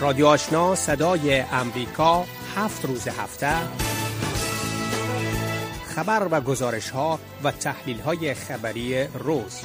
رادیو 0.00 0.26
آشنا 0.26 0.74
صدای 0.74 1.40
امریکا 1.40 2.26
هفت 2.56 2.84
روز 2.84 3.08
هفته. 3.08 3.95
خبر 5.96 6.28
و 6.30 6.40
گزارش 6.40 6.90
ها 6.90 7.18
و 7.44 7.50
تحلیل 7.50 7.98
های 7.98 8.34
خبری 8.34 9.04
روز. 9.04 9.60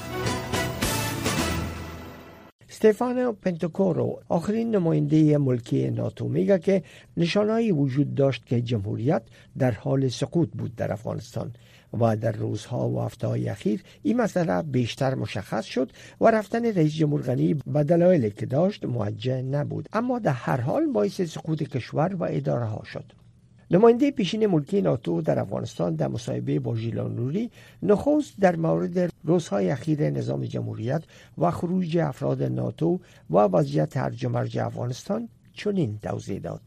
استفانو 2.70 3.32
پنتوکورو 3.32 4.20
آخرین 4.30 4.76
نماینده 4.76 5.38
ملکی 5.38 5.90
ناتو 5.90 6.28
میگه 6.28 6.60
که 6.60 6.84
نشانهایی 7.18 7.72
وجود 7.72 8.16
داشت 8.16 8.46
که 8.46 8.62
جمهوریت 8.62 9.22
در 9.58 9.72
حال 9.72 10.10
سقوط 10.10 10.50
بود 10.50 10.76
در 10.76 10.92
افغانستان 10.92 11.52
و 12.00 12.18
در 12.18 12.32
روزها 12.32 12.90
و 12.90 13.02
هفته 13.02 13.28
های 13.28 13.50
اخیر 13.50 13.84
این 14.04 14.22
مسئله 14.22 14.62
بیشتر 14.62 15.16
مشخص 15.16 15.66
شد 15.66 15.92
و 16.22 16.32
رفتن 16.32 16.66
رئیس 16.66 16.94
جمهور 16.94 17.22
غنی 17.22 17.54
به 17.54 17.84
دلایلی 17.84 18.32
که 18.32 18.46
داشت 18.46 18.86
موجه 18.86 19.42
نبود. 19.42 19.90
اما 19.94 20.20
در 20.20 20.32
هر 20.32 20.62
حال 20.62 20.86
باعث 20.86 21.22
سقوط 21.22 21.64
کشور 21.64 22.16
و 22.16 22.24
اداره 22.24 22.66
ها 22.66 22.84
شد. 22.84 23.21
نماینده 23.72 24.12
پیشین 24.12 24.48
ملکی 24.48 24.82
ناتو 24.82 25.22
در 25.22 25.40
افغانستان 25.40 25.96
در 25.96 26.08
مصاحبه 26.08 26.60
با 26.60 26.76
ژیلان 26.76 27.16
نوری 27.16 27.52
نخست 27.84 28.34
در 28.40 28.56
مورد 28.56 29.14
روزهای 29.24 29.70
اخیر 29.70 30.10
نظام 30.10 30.46
جمهوریت 30.46 31.04
و 31.38 31.52
خروج 31.52 31.98
افراد 31.98 32.44
ناتو 32.44 33.00
و 33.30 33.38
وضعیت 33.38 33.98
هرج 33.98 34.26
مرج 34.26 34.58
افغانستان 34.58 35.30
چنین 35.54 36.00
توضیح 36.04 36.40
داد. 36.40 36.62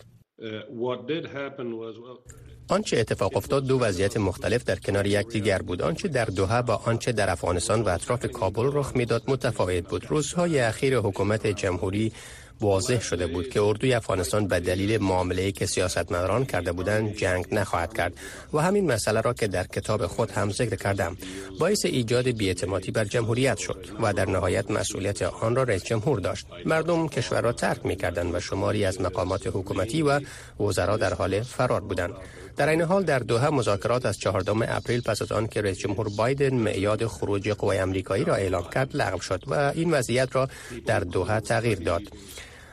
آنچه 2.69 2.99
اتفاق 2.99 3.37
افتاد 3.37 3.67
دو 3.67 3.79
وضعیت 3.81 4.17
مختلف 4.17 4.65
در 4.65 4.77
کنار 4.77 5.07
یکدیگر 5.07 5.63
بود. 5.63 5.83
آنچه 5.83 6.09
در 6.09 6.25
دوحه 6.25 6.63
با 6.63 6.75
آنچه 6.75 7.13
در 7.13 7.31
افغانستان 7.31 7.83
و 7.83 7.89
اطراف 7.89 8.27
کابل 8.27 8.71
رخ 8.73 8.97
می‌داد 8.97 9.23
متفاوت 9.29 9.89
بود. 9.89 10.07
روزهای 10.11 10.61
اخیر 10.61 10.99
حکومت 10.99 11.47
جمهوری 11.47 12.13
واضح 12.61 13.01
شده 13.01 13.27
بود 13.27 13.49
که 13.49 13.63
اردوی 13.63 13.95
افغانستان 13.95 14.49
به 14.49 14.61
دلیل 14.61 15.03
معامله 15.03 15.53
که 15.53 15.67
سیاستمداران 15.67 16.45
کرده 16.45 16.73
بودند 16.73 17.17
جنگ 17.17 17.47
نخواهد 17.53 17.95
کرد 17.95 18.13
و 18.53 18.59
همین 18.59 18.93
مسئله 18.93 19.21
را 19.21 19.33
که 19.33 19.47
در 19.47 19.65
کتاب 19.65 20.07
خود 20.07 20.31
هم 20.31 20.51
ذکر 20.51 20.77
کردم. 20.77 21.17
باعث 21.61 21.85
ایجاد 21.85 22.29
بیاعتمادی 22.29 22.91
بر 22.91 23.05
جمهوریت 23.05 23.59
شد 23.59 23.87
و 24.01 24.13
در 24.13 24.31
نهایت 24.31 24.71
مسئولیت 24.71 25.23
آن 25.23 25.57
را 25.57 25.63
رئیس 25.63 25.85
جمهور 25.85 26.21
داشت. 26.21 26.47
مردم 26.67 27.09
کشور 27.09 27.41
را 27.41 27.53
ترک 27.53 27.87
می 27.87 27.97
کردند 27.97 28.35
و 28.35 28.41
شماری 28.41 28.85
از 28.85 29.01
مقامات 29.01 29.47
حکومتی 29.47 30.03
و 30.03 30.21
وزرا 30.61 30.97
در 30.97 31.15
حال 31.15 31.43
فرار 31.43 31.81
بودند. 31.81 32.15
در 32.57 32.69
این 32.69 32.83
حال 32.83 33.03
در 33.03 33.19
دوحه 33.19 33.51
مذاکرات 33.51 34.07
از 34.07 34.19
14 34.19 34.77
اپریل 34.77 35.03
پس 35.03 35.23
از 35.23 35.33
آن 35.33 35.47
که 35.47 35.63
رئیس 35.63 35.79
جمهور 35.79 36.09
بایدن 36.17 36.55
معیاد 36.55 37.07
خروج 37.07 37.49
قوای 37.49 37.81
آمریکایی 37.81 38.25
را 38.25 38.35
اعلام 38.35 38.69
کرد 38.75 38.97
لغو 38.97 39.21
شد 39.21 39.43
و 39.47 39.73
این 39.75 39.91
وضعیت 39.91 40.37
را 40.37 40.49
در 40.87 41.01
دوحه 41.01 41.41
تغییر 41.41 41.79
داد. 41.79 42.03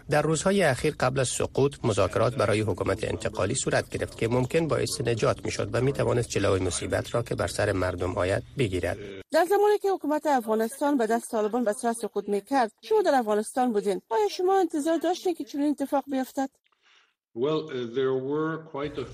در 0.09 0.21
روزهای 0.21 0.63
اخیر 0.63 0.95
قبل 0.99 1.19
از 1.19 1.29
سقوط 1.29 1.75
مذاکرات 1.83 2.35
برای 2.35 2.61
حکومت 2.61 3.03
انتقالی 3.03 3.55
صورت 3.55 3.89
گرفت 3.89 4.17
که 4.17 4.27
ممکن 4.27 4.67
باعث 4.67 5.01
نجات 5.01 5.45
می‌شد 5.45 5.69
و 5.73 5.81
می 5.81 5.93
توانست 5.93 6.29
جلوی 6.29 6.59
مصیبت 6.59 7.15
را 7.15 7.23
که 7.23 7.35
بر 7.35 7.47
سر 7.47 7.71
مردم 7.71 8.17
آید 8.17 8.43
بگیرد. 8.57 8.97
در 9.31 9.45
زمانی 9.45 9.77
که 9.77 9.89
حکومت 9.89 10.25
افغانستان 10.25 10.97
به 10.97 11.07
دست 11.07 11.31
طالبان 11.31 11.63
به 11.63 11.73
صورت 11.73 11.95
سقوط 11.95 12.29
می‌کرد 12.29 12.71
شما 12.81 13.01
در 13.01 13.15
افغانستان 13.15 13.73
بودین؟ 13.73 14.01
آیا 14.09 14.27
شما 14.27 14.59
انتظار 14.59 14.97
داشتین 14.97 15.33
که 15.33 15.43
چنین 15.43 15.69
اتفاق 15.69 16.03
بیفتد؟ 16.07 16.49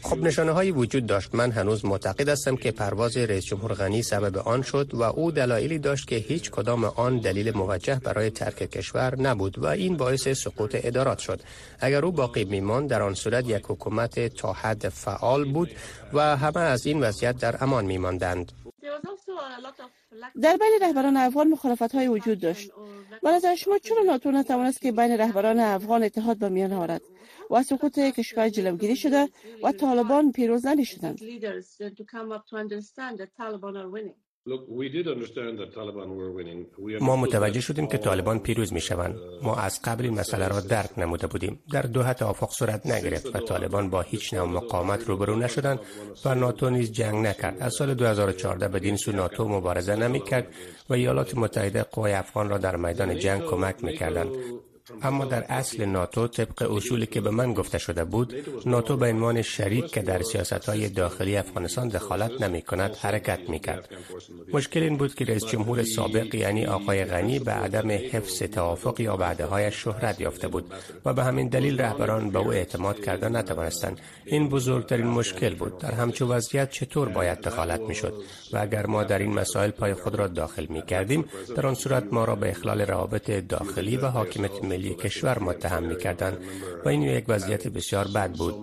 خب 0.02 0.18
نشانه 0.18 0.52
هایی 0.52 0.72
وجود 0.72 1.06
داشت. 1.06 1.36
من 1.36 1.52
هنوز 1.52 1.86
معتقد 1.86 2.30
هستم 2.30 2.56
که 2.56 2.72
پرواز 2.72 3.18
رئیس 3.18 3.46
جمهور 3.46 3.74
غنی 3.74 4.04
سبب 4.04 4.38
آن 4.38 4.62
شد 4.62 4.94
و 4.94 5.02
او 5.02 5.32
دلایلی 5.32 5.80
داشت 5.80 6.08
که 6.08 6.16
هیچ 6.16 6.52
کدام 6.52 6.84
آن 6.84 7.18
دلیل 7.18 7.58
موجه 7.58 8.00
برای 8.04 8.30
ترک 8.30 8.56
کشور 8.56 9.22
نبود 9.22 9.60
و 9.60 9.66
این 9.66 9.98
باعث 9.98 10.28
سقوط 10.28 10.78
ادارات 10.84 11.20
شد. 11.20 11.40
اگر 11.80 12.06
او 12.06 12.12
باقی 12.12 12.46
میمان 12.46 12.88
در 12.88 13.02
آن 13.02 13.14
صورت 13.14 13.50
یک 13.50 13.66
حکومت 13.68 14.28
تا 14.28 14.54
حد 14.54 14.90
فعال 14.90 15.52
بود 15.52 15.70
و 16.14 16.38
همه 16.38 16.60
از 16.60 16.86
این 16.86 17.00
وضعیت 17.00 17.38
در 17.38 17.64
امان 17.64 17.86
میماندند. 17.86 18.52
در 20.42 20.58
بین 20.58 20.80
رهبران 20.82 21.18
افغان 21.18 21.48
مخالفت 21.48 21.96
های 21.96 22.08
وجود 22.08 22.40
داشت. 22.40 22.72
و 23.24 23.32
نظر 23.32 23.56
شما 23.56 23.78
چرا 23.78 24.04
ناتو 24.04 24.32
نتوانست 24.32 24.82
که 24.82 24.92
بین 24.92 25.18
رهبران 25.18 25.60
افغان 25.60 26.04
اتحاد 26.04 26.38
به 26.38 26.50
میان 26.50 26.74
آورد؟ 26.74 27.02
و 27.52 27.64
سقوط 27.64 28.00
کشور 28.00 28.50
جلوگیری 28.50 28.96
شده 28.96 29.30
و 29.64 29.72
طالبان 29.72 30.32
پیروز 30.32 30.66
نشدند 30.66 31.20
ما 37.02 37.16
متوجه 37.16 37.62
شدیم 37.62 37.88
که 37.88 37.98
طالبان 37.98 38.40
پیروز 38.40 38.74
می 38.74 38.82
شوند. 38.82 39.16
ما 39.42 39.56
از 39.56 39.82
قبل 39.82 40.04
این 40.04 40.14
مسئله 40.14 40.48
را 40.48 40.60
درک 40.60 41.00
نموده 41.00 41.28
بودیم. 41.28 41.60
در 41.72 41.82
دوحه 41.82 42.14
توافق 42.14 42.52
صورت 42.52 42.86
نگرفت 42.86 43.36
و 43.36 43.40
طالبان 43.40 43.90
با 43.90 44.02
هیچ 44.02 44.34
نوع 44.34 44.48
مقاومت 44.48 45.08
روبرو 45.08 45.36
نشدند 45.36 45.80
و 46.26 46.36
ناتو 46.36 46.70
نیز 46.70 46.92
جنگ 46.92 47.28
نکرد. 47.28 47.58
از 47.60 47.74
سال 47.74 47.94
2014 47.94 48.68
بدین 48.68 48.96
سو 48.96 49.12
ناتو 49.12 49.48
مبارزه 49.48 49.96
نمی 49.96 50.20
کرد 50.20 50.48
و 50.90 50.94
ایالات 50.94 51.38
متحده 51.38 51.84
قوای 51.84 52.14
افغان 52.14 52.50
را 52.50 52.58
در 52.58 52.76
میدان 52.76 53.20
جنگ 53.20 53.42
کمک 53.42 53.84
می 53.84 53.94
کردند. 53.94 54.30
اما 55.02 55.26
در 55.26 55.44
اصل 55.50 55.86
ناتو 55.86 56.28
طبق 56.28 56.72
اصولی 56.72 57.06
که 57.06 57.22
به 57.22 57.30
من 57.30 57.54
گفته 57.54 57.78
شده 57.78 58.04
بود 58.04 58.34
ناتو 58.66 58.98
به 58.98 59.10
عنوان 59.10 59.42
شریک 59.42 59.92
که 59.92 60.02
در 60.02 60.22
سیاست 60.22 60.70
های 60.70 60.90
داخلی 60.90 61.38
افغانستان 61.38 61.88
دخالت 61.88 62.42
نمی 62.42 62.62
کند 62.62 62.96
حرکت 62.96 63.50
می 63.50 63.60
کرد 63.60 63.90
مشکل 64.54 64.84
این 64.84 64.98
بود 64.98 65.16
که 65.16 65.26
رئیس 65.26 65.46
جمهور 65.46 65.84
سابق 65.84 66.36
یعنی 66.36 66.66
آقای 66.66 67.06
غنی 67.06 67.40
به 67.40 67.52
عدم 67.52 67.92
حفظ 67.92 68.44
توافق 68.44 69.00
یا 69.00 69.18
بعدهای 69.18 69.72
شهرت 69.72 70.22
یافته 70.22 70.48
بود 70.48 70.74
و 71.06 71.14
به 71.14 71.24
همین 71.24 71.48
دلیل 71.48 71.82
رهبران 71.82 72.30
به 72.30 72.40
او 72.40 72.54
اعتماد 72.54 73.06
کردن 73.06 73.36
نتوانستند. 73.36 74.00
این 74.26 74.50
بزرگترین 74.50 75.08
مشکل 75.08 75.56
بود. 75.56 75.78
در 75.78 75.92
همچو 75.92 76.28
وضعیت 76.28 76.72
چطور 76.72 77.10
باید 77.10 77.42
دخالت 77.42 77.80
می 77.82 77.96
شد 77.96 78.14
و 78.54 78.58
اگر 78.58 78.86
ما 78.86 79.04
در 79.04 79.20
این 79.20 79.34
مسائل 79.34 79.72
پای 79.72 79.94
خود 79.94 80.16
را 80.16 80.28
داخل 80.28 80.66
می 80.66 80.82
کردیم 80.82 81.26
در 81.56 81.68
آن 81.68 81.74
صورت 81.74 82.14
ما 82.14 82.26
را 82.26 82.36
به 82.36 82.50
اخلال 82.50 82.82
روابط 82.82 83.32
داخلی 83.32 83.98
و 83.98 84.08
حاکمیت 84.08 84.64
ملی 84.78 84.96
کشور 84.96 85.40
متهم 85.40 85.84
می‌کردند 85.84 86.38
و 86.86 86.90
این 86.90 87.02
یک 87.02 87.26
وضعیت 87.28 87.68
بسیار 87.68 88.08
بد 88.16 88.32
بود. 88.32 88.56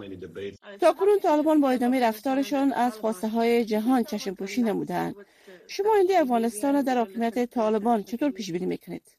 تا 0.81 0.93
کنون 0.93 1.19
طالبان 1.23 1.61
با 1.61 1.71
ادامه 1.71 2.01
رفتارشان 2.01 2.73
از 2.73 2.93
خواسته 2.93 3.29
های 3.29 3.65
جهان 3.65 4.05
چشم 4.05 4.35
پوشی 4.35 4.63
نمودند. 4.63 5.15
شما 5.69 5.95
این 5.95 6.09
افغانستان 6.21 6.83
در 6.83 7.03
حکومت 7.03 7.45
طالبان 7.45 8.03
چطور 8.03 8.31
پیش 8.31 8.53
بینی 8.53 8.67
می‌کنید؟ 8.67 9.17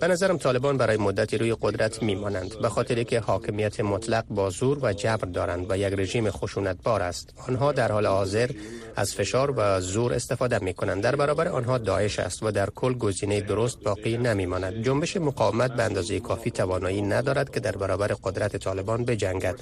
به 0.00 0.08
نظرم 0.08 0.38
طالبان 0.38 0.76
برای 0.76 0.96
مدتی 0.96 1.38
روی 1.38 1.56
قدرت 1.62 2.02
میمانند 2.02 2.58
به 2.62 2.68
خاطر 2.68 3.02
که 3.02 3.20
حاکمیت 3.20 3.80
مطلق 3.80 4.24
با 4.30 4.50
زور 4.50 4.78
و 4.82 4.92
جبر 4.92 5.28
دارند 5.28 5.70
و 5.70 5.78
یک 5.78 5.94
رژیم 5.98 6.30
خشونتبار 6.30 7.02
است. 7.02 7.34
آنها 7.48 7.72
در 7.72 7.92
حال 7.92 8.06
حاضر 8.06 8.50
از 8.96 9.14
فشار 9.14 9.54
و 9.56 9.80
زور 9.80 10.14
استفاده 10.14 10.64
می 10.64 10.74
کنند 10.74 11.02
در 11.02 11.16
برابر 11.16 11.48
آنها 11.48 11.78
داعش 11.78 12.18
است 12.18 12.42
و 12.42 12.50
در 12.50 12.70
کل 12.70 12.94
گزینه 12.94 13.40
درست 13.40 13.80
باقی 13.82 14.16
نمی 14.16 14.46
ماند 14.46 14.82
جنبش 14.82 15.16
مقاومت 15.16 15.72
به 15.72 15.82
اندازه 15.82 16.20
کافی 16.20 16.50
توانایی 16.50 17.02
ندارد 17.02 17.50
که 17.50 17.60
در 17.60 17.76
برابر 17.76 18.06
قدرت 18.06 18.56
طالبان 18.56 19.04
بجنگد. 19.04 19.60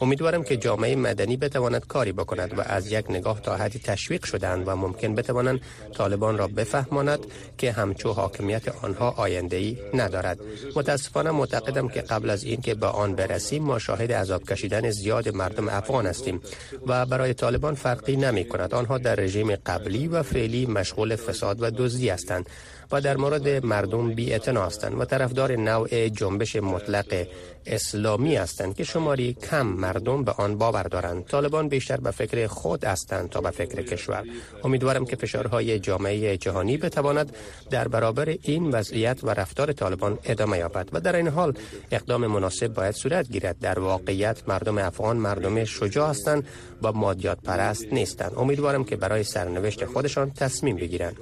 امیدوارم 0.00 0.44
که 0.44 0.56
جامعه 0.56 0.96
مدنی 0.96 1.36
بتواند 1.36 1.86
کاری 1.86 2.12
بکند 2.12 2.58
و 2.58 2.62
از 2.66 2.92
یک 2.92 3.10
نگاه 3.10 3.40
تا 3.40 3.56
حدی 3.56 3.78
تشویق 3.78 4.24
شدند 4.24 4.68
و 4.68 4.76
ممکن 4.76 5.14
بتوانند 5.14 5.60
طالبان 5.94 6.38
را 6.38 6.46
بفهمند 6.46 6.95
ماند 6.96 7.20
که 7.58 7.72
همچو 7.72 8.12
حاکمیت 8.12 8.68
آنها 8.84 9.08
آینده 9.16 9.56
ای 9.56 9.76
ندارد. 9.94 10.38
متاسفانه 10.76 11.30
معتقدم 11.30 11.88
که 11.88 12.00
قبل 12.00 12.30
از 12.30 12.44
اینکه 12.44 12.74
به 12.74 12.86
آن 12.86 13.14
برسیم 13.14 13.62
ما 13.62 13.78
شاهد 13.78 14.12
عذاب 14.12 14.42
کشیدن 14.48 14.90
زیاد 14.90 15.28
مردم 15.28 15.68
افغان 15.68 16.06
هستیم 16.06 16.40
و 16.86 17.06
برای 17.06 17.34
طالبان 17.34 17.74
فرقی 17.74 18.16
نمی 18.16 18.44
کند 18.44 18.74
آنها 18.74 18.98
در 18.98 19.14
رژیم 19.14 19.56
قبلی 19.56 20.08
و 20.08 20.22
فعلی 20.22 20.66
مشغول 20.66 21.16
فساد 21.16 21.62
و 21.62 21.70
دزدی 21.70 22.08
هستند. 22.08 22.46
و 22.92 23.00
در 23.00 23.16
مورد 23.16 23.66
مردم 23.66 24.14
بی 24.14 24.32
هستند 24.32 25.00
و 25.00 25.04
طرفدار 25.04 25.56
نوع 25.56 26.08
جنبش 26.08 26.56
مطلق 26.56 27.26
اسلامی 27.66 28.36
هستند 28.36 28.76
که 28.76 28.84
شماری 28.84 29.34
کم 29.34 29.66
مردم 29.66 30.24
به 30.24 30.32
آن 30.32 30.58
باور 30.58 30.82
دارند. 30.82 31.24
طالبان 31.24 31.68
بیشتر 31.68 31.96
به 31.96 32.10
فکر 32.10 32.46
خود 32.46 32.84
هستند 32.84 33.30
تا 33.30 33.40
به 33.40 33.50
فکر 33.50 33.82
کشور. 33.82 34.24
امیدوارم 34.64 35.04
که 35.04 35.16
فشارهای 35.16 35.78
جامعه 35.78 36.36
جهانی 36.36 36.76
بتواند 36.76 37.36
در 37.70 37.88
برابر 37.88 38.36
این 38.42 38.70
وضعیت 38.70 39.24
و 39.24 39.30
رفتار 39.30 39.72
طالبان 39.72 40.18
ادامه 40.24 40.58
یابد 40.58 40.88
و 40.92 41.00
در 41.00 41.16
این 41.16 41.28
حال 41.28 41.54
اقدام 41.90 42.26
مناسب 42.26 42.68
باید 42.68 42.94
صورت 42.94 43.28
گیرد. 43.30 43.58
در 43.58 43.78
واقعیت 43.78 44.48
مردم 44.48 44.78
افغان 44.78 45.16
مردم 45.16 45.64
شجاع 45.64 46.10
هستند 46.10 46.46
و 46.82 46.92
مادیات 46.92 47.38
پرست 47.44 47.92
نیستند. 47.92 48.32
امیدوارم 48.36 48.84
که 48.84 48.96
برای 48.96 49.24
سرنوشت 49.24 49.84
خودشان 49.84 50.30
تصمیم 50.30 50.76
بگیرند. 50.76 51.16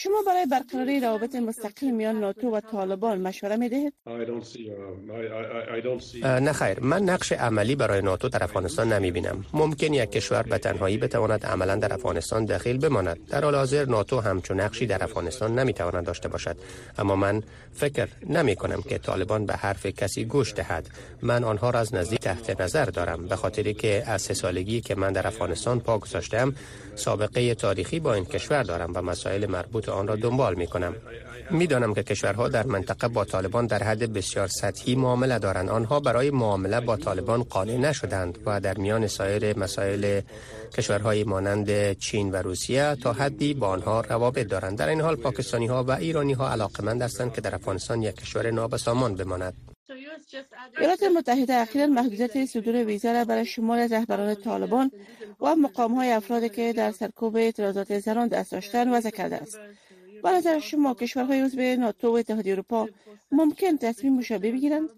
شما 0.00 0.22
برای 0.26 0.46
برقراری 0.46 1.00
روابط 1.00 1.34
مستقل 1.34 1.90
میان 1.90 2.20
ناتو 2.20 2.50
و 2.50 2.60
طالبان 2.60 3.20
مشوره 3.20 3.56
می 3.56 3.68
دهید؟ 3.68 3.92
نه 6.24 6.52
خیر. 6.52 6.80
من 6.80 7.02
نقش 7.02 7.32
عملی 7.32 7.76
برای 7.76 8.02
ناتو 8.02 8.28
در 8.28 8.44
افغانستان 8.44 8.92
نمی 8.92 9.10
بینم 9.10 9.44
ممکن 9.52 9.92
یک 9.92 10.10
کشور 10.10 10.42
به 10.42 10.58
تنهایی 10.58 10.98
بتواند 10.98 11.46
عملا 11.46 11.76
در 11.76 11.94
افغانستان 11.94 12.44
دخیل 12.44 12.78
بماند. 12.78 13.18
در 13.28 13.44
حال 13.44 13.54
حاضر 13.54 13.84
ناتو 13.84 14.20
همچون 14.20 14.60
نقشی 14.60 14.86
در 14.86 15.04
افغانستان 15.04 15.58
نمی 15.58 15.72
تواند 15.72 16.06
داشته 16.06 16.28
باشد. 16.28 16.56
اما 16.98 17.16
من 17.16 17.42
فکر 17.72 18.08
نمی 18.26 18.56
کنم 18.56 18.82
که 18.82 18.98
طالبان 18.98 19.46
به 19.46 19.54
حرف 19.54 19.86
کسی 19.86 20.24
گوش 20.24 20.54
دهد. 20.54 20.86
من 21.22 21.44
آنها 21.44 21.70
را 21.70 21.80
از 21.80 21.94
نزدیک 21.94 22.20
تحت 22.20 22.60
نظر 22.60 22.84
دارم. 22.84 23.26
به 23.26 23.36
خاطری 23.36 23.74
که 23.74 24.02
از 24.06 24.22
سه 24.22 24.34
سالگی 24.34 24.80
که 24.80 24.94
من 24.94 25.12
در 25.12 25.26
افغانستان 25.26 25.80
پا 25.80 25.98
گذاشتم 25.98 26.54
سابقه 26.98 27.54
تاریخی 27.54 28.00
با 28.00 28.14
این 28.14 28.24
کشور 28.24 28.62
دارم 28.62 28.92
و 28.94 29.02
مسائل 29.02 29.46
مربوط 29.46 29.88
آن 29.88 30.08
را 30.08 30.16
دنبال 30.16 30.54
می 30.54 30.66
کنم 30.66 30.94
می‌دانم 31.50 31.94
که 31.94 32.02
کشورها 32.02 32.48
در 32.48 32.66
منطقه 32.66 33.08
با 33.08 33.24
طالبان 33.24 33.66
در 33.66 33.82
حد 33.82 34.12
بسیار 34.12 34.48
سطحی 34.48 34.94
معامله 34.94 35.38
دارند. 35.38 35.68
آنها 35.68 36.00
برای 36.00 36.30
معامله 36.30 36.80
با 36.80 36.96
طالبان 36.96 37.42
قانع 37.42 37.76
نشدند 37.76 38.38
و 38.46 38.60
در 38.60 38.78
میان 38.78 39.06
سایر 39.06 39.58
مسائل 39.58 40.20
کشورهای 40.76 41.24
مانند 41.24 41.92
چین 41.92 42.30
و 42.30 42.36
روسیه 42.36 42.96
تا 43.02 43.12
حدی 43.12 43.54
با 43.54 43.68
آنها 43.68 44.00
روابط 44.00 44.46
دارند. 44.46 44.78
در 44.78 44.88
این 44.88 45.00
حال 45.00 45.16
پاکستانی 45.16 45.66
ها 45.66 45.84
و 45.84 45.90
ایرانی 45.90 46.32
ها 46.32 46.50
علاقمند 46.50 47.02
هستند 47.02 47.32
که 47.32 47.40
در 47.40 47.54
افغانستان 47.54 48.02
یک 48.02 48.16
کشور 48.16 48.50
نابسامان 48.50 49.14
بماند. 49.14 49.67
ایالات 50.78 51.02
متحده 51.02 51.54
اخیرا 51.54 51.86
محدودیت 51.86 52.44
صدور 52.44 52.84
ویزا 52.84 53.12
را 53.12 53.24
برای 53.24 53.46
شمال 53.46 53.78
از 53.78 53.92
رهبران 53.92 54.34
طالبان 54.34 54.90
و 55.40 55.56
مقام 55.56 55.94
های 55.94 56.10
افرادی 56.10 56.48
که 56.48 56.72
در 56.72 56.92
سرکوب 56.92 57.36
اعتراضات 57.36 57.98
زنان 57.98 58.28
دست 58.28 58.52
داشتن 58.52 58.94
وضع 58.94 59.10
کرده 59.10 59.36
است. 59.36 59.58
به 60.22 60.30
نظر 60.30 60.58
شما 60.58 60.94
کشورهای 60.94 61.40
عضو 61.40 61.60
ناتو 61.60 62.08
و 62.08 62.12
اتحادیه 62.12 62.52
اروپا 62.52 62.88
ممکن 63.32 63.76
تصمیم 63.76 64.14
مشابه 64.14 64.52
بگیرند؟ 64.52 64.88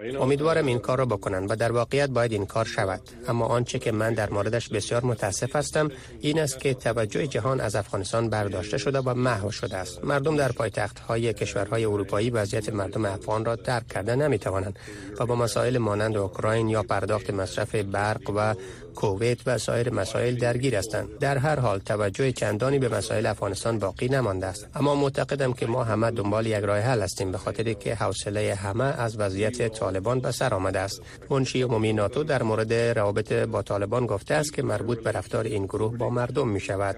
امیدوارم 0.00 0.66
این 0.66 0.78
کار 0.78 0.98
را 0.98 1.06
بکنند 1.06 1.50
و 1.50 1.56
در 1.56 1.72
واقعیت 1.72 2.10
باید 2.10 2.32
این 2.32 2.46
کار 2.46 2.64
شود. 2.64 3.00
اما 3.28 3.46
آنچه 3.46 3.78
که 3.78 3.92
من 3.92 4.14
در 4.14 4.30
موردش 4.30 4.68
بسیار 4.68 5.04
متاسف 5.04 5.56
هستم 5.56 5.90
این 6.20 6.40
است 6.40 6.60
که 6.60 6.74
توجه 6.74 7.26
جهان 7.26 7.60
از 7.60 7.76
افغانستان 7.76 8.30
برداشته 8.30 8.78
شده 8.78 9.00
و 9.00 9.14
محو 9.14 9.50
شده 9.50 9.76
است. 9.76 10.04
مردم 10.04 10.36
در 10.36 10.52
پایتخت 10.52 10.98
های 10.98 11.32
کشورهای 11.32 11.84
اروپایی 11.84 12.30
وضعیت 12.30 12.68
مردم 12.68 13.04
افغان 13.04 13.44
را 13.44 13.56
درک 13.56 13.88
کرده 13.88 14.16
نمی 14.16 14.38
توانند 14.38 14.78
و 15.20 15.26
با 15.26 15.36
مسائل 15.36 15.78
مانند 15.78 16.16
اوکراین 16.16 16.68
یا 16.68 16.82
پرداخت 16.82 17.30
مصرف 17.30 17.74
برق 17.74 18.30
و 18.36 18.54
کویت 18.98 19.38
و 19.46 19.58
سایر 19.58 19.90
مسائل 19.90 20.36
درگیر 20.36 20.76
هستند. 20.76 21.18
در 21.18 21.38
هر 21.38 21.60
حال 21.60 21.78
توجه 21.78 22.32
چندانی 22.32 22.78
به 22.78 22.88
مسائل 22.88 23.26
افغانستان 23.26 23.78
باقی 23.78 24.08
نمانده 24.08 24.46
است. 24.46 24.68
اما 24.74 24.94
معتقدم 24.94 25.52
که 25.52 25.66
ما 25.66 25.84
همه 25.84 26.10
دنبال 26.10 26.46
یک 26.46 26.64
راه 26.64 26.78
حل 26.78 27.00
هستیم 27.02 27.32
به 27.32 27.38
خاطر 27.38 27.72
که 27.72 27.94
حوصله 27.94 28.54
همه 28.54 28.84
از 28.84 29.20
وضعیت 29.20 29.68
طالبان 29.68 30.20
به 30.20 30.30
سر 30.30 30.54
آمده 30.54 30.78
است. 30.78 31.02
منشی 31.30 31.62
عمومی 31.62 31.92
ناتو 31.92 32.24
در 32.24 32.42
مورد 32.42 32.72
روابط 32.72 33.32
با 33.32 33.62
طالبان 33.62 34.06
گفته 34.06 34.34
است 34.34 34.52
که 34.52 34.62
مربوط 34.62 35.02
به 35.02 35.12
رفتار 35.12 35.44
این 35.44 35.66
گروه 35.66 35.96
با 35.96 36.10
مردم 36.10 36.48
می 36.48 36.60
شود 36.60 36.96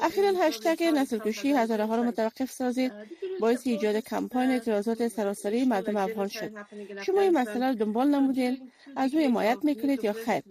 اخیرا 0.00 0.32
هشتگ 0.42 0.84
نسل 0.84 1.18
کشی 1.18 1.52
هزاره 1.52 1.86
ها 1.86 1.96
را 1.96 2.02
متوقف 2.02 2.50
سازید. 2.52 2.92
باعث 3.40 3.66
ایجاد 3.66 3.96
کمپاین 3.96 4.50
اعتراضات 4.50 5.08
سراسری 5.08 5.64
مردم 5.64 5.96
افغان 5.96 6.28
شد. 6.28 6.50
شما 7.06 7.20
این 7.20 7.32
مسئله 7.32 7.66
را 7.66 7.74
دنبال 7.74 8.08
نمودین. 8.08 8.70
از 8.96 9.14
او 9.14 9.20
حمایت 9.20 9.58
می‌کنید 9.62 10.04
یا 10.04 10.12
خیر. 10.12 10.42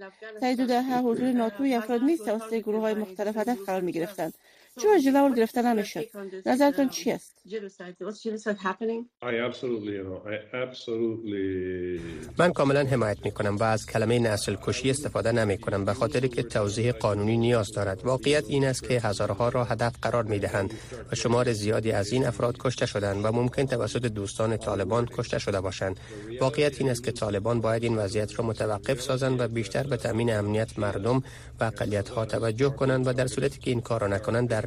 در 0.41 0.81
حضور 0.81 1.31
ناتوی 1.31 1.73
افراد 1.73 2.03
نیست. 2.03 2.25
توسط 2.25 2.53
گروه 2.53 2.81
های 2.81 2.93
مختلف 2.93 3.37
هدف 3.37 3.57
قرار 3.65 3.81
می 3.81 3.91
گرفتند 3.91 4.33
چرا 4.81 4.99
جلو 4.99 5.33
گرفته 5.33 5.61
نمی‌شد 5.61 6.05
نظرتون 6.45 6.89
چی 6.89 7.11
است 7.11 7.37
من 12.39 12.53
کاملا 12.53 12.85
حمایت 12.85 13.25
می 13.25 13.31
کنم 13.31 13.57
و 13.57 13.63
از 13.63 13.85
کلمه 13.85 14.19
نسل 14.19 14.55
کشی 14.61 14.89
استفاده 14.89 15.31
نمی 15.31 15.57
کنم 15.57 15.85
به 15.85 15.93
خاطر 15.93 16.27
که 16.27 16.43
توضیح 16.43 16.91
قانونی 16.91 17.37
نیاز 17.37 17.71
دارد. 17.75 18.05
واقعیت 18.05 18.43
این 18.47 18.65
است 18.65 18.83
که 18.83 18.99
هزارها 18.99 19.49
را 19.49 19.63
هدف 19.63 19.95
قرار 20.01 20.23
می 20.23 20.39
دهند 20.39 20.73
و 21.11 21.15
شمار 21.15 21.53
زیادی 21.53 21.91
از 21.91 22.11
این 22.11 22.25
افراد 22.25 22.57
کشته 22.57 22.85
شدند 22.85 23.25
و 23.25 23.31
ممکن 23.31 23.65
توسط 23.65 24.05
دوستان 24.05 24.57
طالبان 24.57 25.05
کشته 25.05 25.39
شده 25.39 25.61
باشند. 25.61 25.99
واقعیت 26.41 26.81
این 26.81 26.89
است 26.89 27.03
که 27.03 27.11
طالبان 27.11 27.61
باید 27.61 27.83
این 27.83 27.97
وضعیت 27.97 28.39
را 28.39 28.45
متوقف 28.45 29.01
سازند 29.01 29.41
و 29.41 29.47
بیشتر 29.47 29.83
به 29.83 29.97
تامین 29.97 30.33
امنیت 30.33 30.79
مردم 30.79 31.23
و 31.59 31.63
اقلیت 31.63 32.09
ها 32.09 32.25
توجه 32.25 32.69
کنند 32.69 33.07
و 33.07 33.13
در 33.13 33.27
صورتی 33.27 33.59
که 33.59 33.71
این 33.71 33.81
کار 33.81 34.01
را 34.01 34.07
نکنند 34.07 34.49
در 34.49 34.66